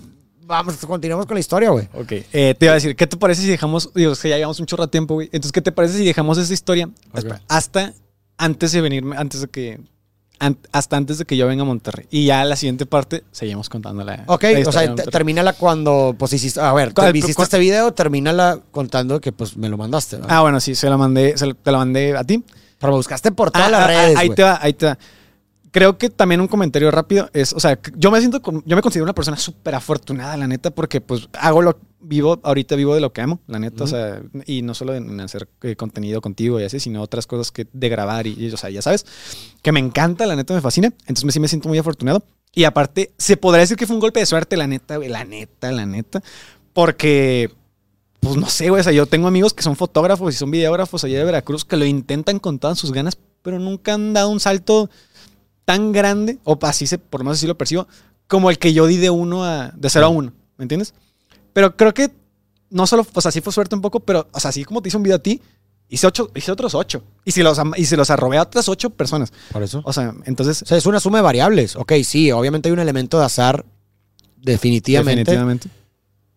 [0.46, 1.88] vamos, continuemos con la historia, güey.
[1.94, 4.36] Ok, eh, te iba a decir, ¿qué te parece si dejamos, digo, es que ya
[4.36, 5.26] llevamos un chorro de tiempo, güey.
[5.26, 7.92] Entonces, ¿qué te parece si dejamos esa historia espera, hasta
[8.36, 9.80] antes de venirme, antes de que,
[10.38, 12.06] an- hasta antes de que yo venga a Monterrey?
[12.10, 14.24] Y ya la siguiente parte seguimos contando la.
[14.26, 17.92] Ok, la o sea, termínala cuando, pues hiciste, a ver, ¿Cuál- te hiciste este video,
[17.92, 20.26] termínala contando que pues me lo mandaste, ¿no?
[20.28, 22.42] Ah, bueno, sí, se la mandé, se la- te la mandé a ti.
[22.78, 24.98] Pero me buscaste por todas Ah, las ah, redes, Ahí te va, ahí te va.
[25.74, 29.02] Creo que también un comentario rápido es, o sea, yo me siento, yo me considero
[29.02, 33.12] una persona súper afortunada, la neta, porque pues hago lo, vivo, ahorita vivo de lo
[33.12, 36.62] que amo, la neta, o sea, y no solo en hacer eh, contenido contigo y
[36.62, 39.04] así, sino otras cosas que de grabar y, y, o sea, ya sabes,
[39.62, 42.22] que me encanta, la neta me fascina, entonces sí me siento muy afortunado.
[42.54, 45.24] Y aparte, se podría decir que fue un golpe de suerte, la neta, güey, la
[45.24, 46.22] neta, la neta,
[46.72, 47.50] porque
[48.20, 48.80] pues no sé, güey.
[48.80, 51.76] O sea, yo tengo amigos que son fotógrafos y son videógrafos allá de Veracruz que
[51.76, 54.88] lo intentan con todas sus ganas, pero nunca han dado un salto
[55.64, 57.86] tan grande, o así se, por lo menos así lo percibo,
[58.26, 60.32] como el que yo di de uno a, de cero a uno.
[60.56, 60.94] ¿Me entiendes?
[61.52, 62.10] Pero creo que
[62.70, 64.88] no solo, o sea, sí fue suerte un poco, pero, o sea, así como te
[64.88, 65.40] hice un video a ti,
[65.88, 67.02] hice ocho, hice otros ocho.
[67.24, 69.32] Y si los, y se los arrobé a otras ocho personas.
[69.52, 69.80] Por eso.
[69.84, 71.76] O sea, entonces, O sea, es una suma de variables.
[71.76, 73.64] Ok, sí, obviamente hay un elemento de azar,
[74.36, 75.20] definitivamente.
[75.20, 75.68] definitivamente.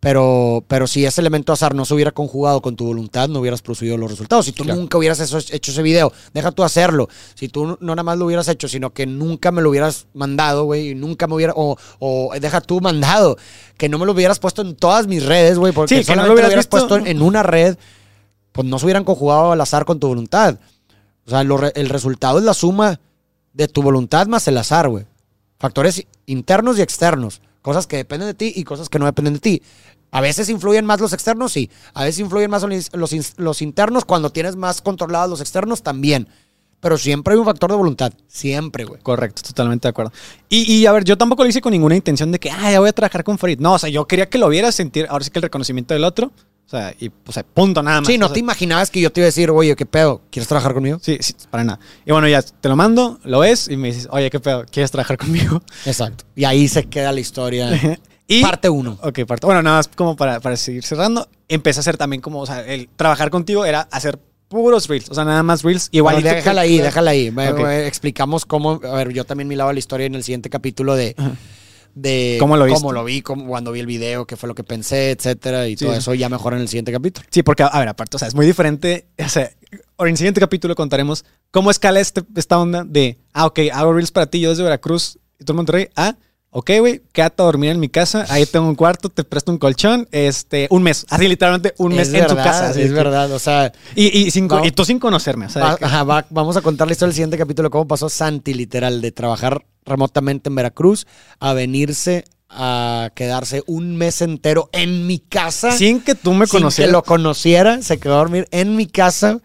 [0.07, 3.61] Pero, pero si ese elemento azar no se hubiera conjugado con tu voluntad, no hubieras
[3.61, 4.45] producido los resultados.
[4.45, 4.79] Si tú Claro.
[4.79, 7.09] nunca hubieras eso- hecho ese video, deja tú hacerlo.
[7.35, 10.63] Si tú no nada más lo hubieras hecho, sino que nunca me lo hubieras mandado,
[10.63, 13.35] güey, y nunca me hubiera, o, o deja tú mandado,
[13.75, 16.21] que no me lo hubieras puesto en todas mis redes, güey, porque Sí, que no
[16.21, 17.75] solamente lo lo hubieras puesto en, en una red,
[18.53, 20.57] pues no se hubieran conjugado al azar con tu voluntad.
[21.25, 23.01] O sea, lo el resultado es la suma
[23.51, 25.05] de tu voluntad más el azar, güey.
[25.59, 27.41] Factores internos y externos.
[27.61, 29.61] Cosas que dependen de ti y cosas que no dependen de ti.
[30.11, 31.69] A veces influyen más los externos, sí.
[31.93, 34.05] A veces influyen más los, los in- los internos.
[34.05, 36.27] Cuando tienes más controlados los externos, también.
[36.79, 38.13] Pero siempre hay un factor de voluntad.
[38.27, 39.01] Siempre, güey.
[39.01, 40.11] Correcto, totalmente de acuerdo.
[40.47, 42.79] Y, y, a ver, yo tampoco lo hice con ninguna intención de que, ah, ya
[42.79, 43.59] voy a trabajar con Farid.
[43.59, 46.03] No, o sea, yo quería que lo vieras sentir, ahora sí que el reconocimiento del
[46.03, 46.31] otro.
[46.67, 48.07] O sea, y, o sea, punto, nada más.
[48.07, 50.21] Sí, no O sea, te imaginabas que yo te iba a decir, oye, ¿qué pedo?
[50.29, 50.99] ¿Quieres trabajar conmigo?
[51.01, 51.79] Sí, sí, para nada.
[52.05, 54.65] Y bueno, ya te lo mando, lo ves y me dices, oye, ¿qué pedo?
[54.69, 55.61] ¿Quieres trabajar conmigo?
[55.85, 56.25] Exacto.
[56.35, 57.69] Y ahí se queda la historia.
[58.27, 58.97] y, Parte uno.
[59.01, 59.45] Ok, parte.
[59.45, 61.27] Bueno, nada más como para, para seguir cerrando.
[61.47, 64.19] Empecé a hacer también como, o sea, el trabajar contigo era hacer
[64.49, 65.09] puros reels.
[65.09, 65.89] O sea, nada más reels.
[65.91, 66.15] Igual.
[66.15, 67.33] Bueno, déjala ahí, déjala ahí.
[67.85, 68.79] Explicamos cómo.
[68.83, 71.15] A ver, yo también mi lado de la historia en el siguiente capítulo de.
[71.95, 72.93] De ¿Cómo lo viste?
[72.93, 75.85] lo vi, cómo- cuando vi el video, qué fue lo que pensé, etcétera, y Sí,
[75.85, 75.97] todo sí.
[75.97, 77.25] eso ya mejor en el siguiente capítulo.
[77.31, 79.07] Sí, porque, a ver, aparte, o sea, es muy diferente.
[79.25, 79.49] O sea,
[79.99, 84.11] en el siguiente capítulo contaremos cómo escala este, esta onda de, ah, ok, hago reels
[84.11, 85.89] para ti, yo desde Veracruz y en Monterrey.
[85.95, 86.15] Ah,
[86.51, 88.25] ok, güey, quédate a dormir en mi casa.
[88.29, 90.07] Ahí tengo un cuarto, te presto un colchón.
[90.11, 92.69] Este, un mes, así literalmente un mes es en verdad, tu casa.
[92.69, 94.67] así Es que- verdad, o sea, Y, y, sin, Vamos.
[94.67, 95.45] y tú sin conocerme.
[95.45, 97.87] O sea, va- que- ajá, va- vamos a contar la historia del siguiente capítulo, cómo
[97.87, 101.05] pasó Santi, literal, de trabajar remotamente en Veracruz
[101.39, 105.71] a venirse a quedarse un mes entero en mi casa.
[105.73, 106.89] sin que tú me sin conocieras.
[106.89, 109.39] que lo conociera, se quedó a dormir en mi casa.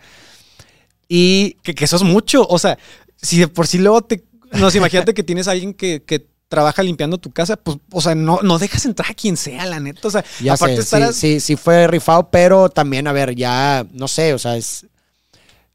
[1.09, 2.47] Y que, que eso es mucho.
[2.49, 2.79] O sea,
[3.21, 4.25] si de por sí luego te.
[4.53, 8.03] No sé, imagínate que tienes a alguien que, que trabaja limpiando tu casa, pues, o
[8.03, 10.07] sea, no, no dejas entrar a quien sea, la neta.
[10.07, 13.35] O sea, Ya aparte sé, estarás- sí, sí, sí fue rifado, pero también, a ver,
[13.35, 14.85] ya, no sé, o sea, es...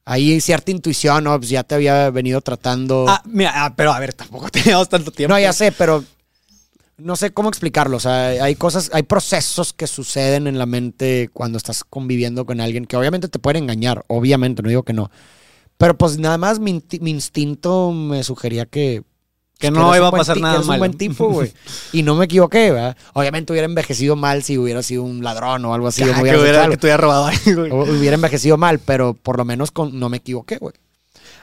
[0.06, 1.36] Hay cierta intuición, ¿no?
[1.40, 3.06] Pues ya te había venido tratando...
[3.10, 5.34] Ah, mira, ah, pero a ver, tampoco teníamos tanto tiempo.
[5.34, 6.04] no, ya sé, pero
[6.98, 7.98] no sé cómo explicarlo.
[7.98, 12.62] O sea, hay cosas, hay procesos que suceden en la mente cuando estás conviviendo con
[12.62, 15.10] alguien que obviamente te pueden engañar, obviamente, no digo que no.
[15.78, 19.04] Pero pues nada más mi, mi instinto me sugería que...
[19.60, 20.80] Que no iba a pasar nada eres un malo.
[20.80, 21.52] buen tipo, güey.
[21.92, 22.96] Y no me equivoqué, ¿verdad?
[23.14, 26.04] Obviamente hubiera envejecido mal si hubiera sido un ladrón o algo así.
[26.04, 27.84] me que, hubiera, que te hubiera robado algo.
[27.84, 30.76] hubiera envejecido mal, pero por lo menos con, no me equivoqué, güey.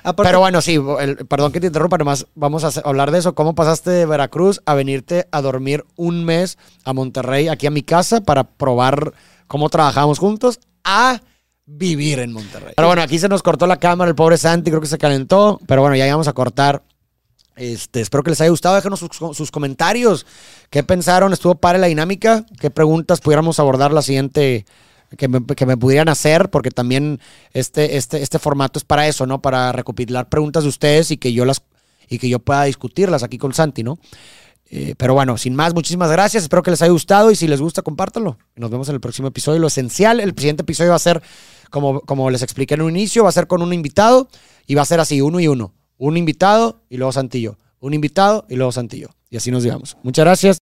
[0.04, 3.34] Aparte, Pero bueno, sí, el- perdón que te interrumpa, nomás vamos a hablar de eso.
[3.34, 7.82] ¿Cómo pasaste de Veracruz a venirte a dormir un mes a Monterrey, aquí a mi
[7.82, 9.14] casa, para probar
[9.46, 11.20] cómo trabajamos juntos, a
[11.64, 12.74] vivir en Monterrey?
[12.76, 15.58] Pero bueno, aquí se nos cortó la cámara, el pobre Santi, creo que se calentó,
[15.66, 16.82] pero bueno, ya íbamos a cortar.
[17.56, 18.74] Este, espero que les haya gustado.
[18.74, 20.26] Déjenos sus, sus comentarios.
[20.70, 21.32] ¿Qué pensaron?
[21.32, 22.44] ¿Estuvo padre la dinámica?
[22.60, 24.66] ¿Qué preguntas pudiéramos abordar la siguiente?
[25.16, 27.20] Que me, que me pudieran hacer, porque también
[27.52, 29.40] este, este, este formato es para eso, ¿no?
[29.40, 31.62] Para recopilar preguntas de ustedes y que yo las
[32.08, 33.98] y que yo pueda discutirlas aquí con Santi, ¿no?
[34.70, 36.42] Eh, pero bueno, sin más, muchísimas gracias.
[36.42, 38.38] Espero que les haya gustado y si les gusta, compártanlo.
[38.56, 39.60] Nos vemos en el próximo episodio.
[39.60, 41.22] Lo esencial, el siguiente episodio va a ser,
[41.70, 44.28] como, como les expliqué en un inicio, va a ser con un invitado
[44.66, 45.72] y va a ser así, uno y uno.
[45.98, 47.58] Un invitado y luego Santillo.
[47.80, 49.10] Un invitado y luego Santillo.
[49.30, 49.96] Y así nos llevamos.
[50.02, 50.52] Muchas gracias.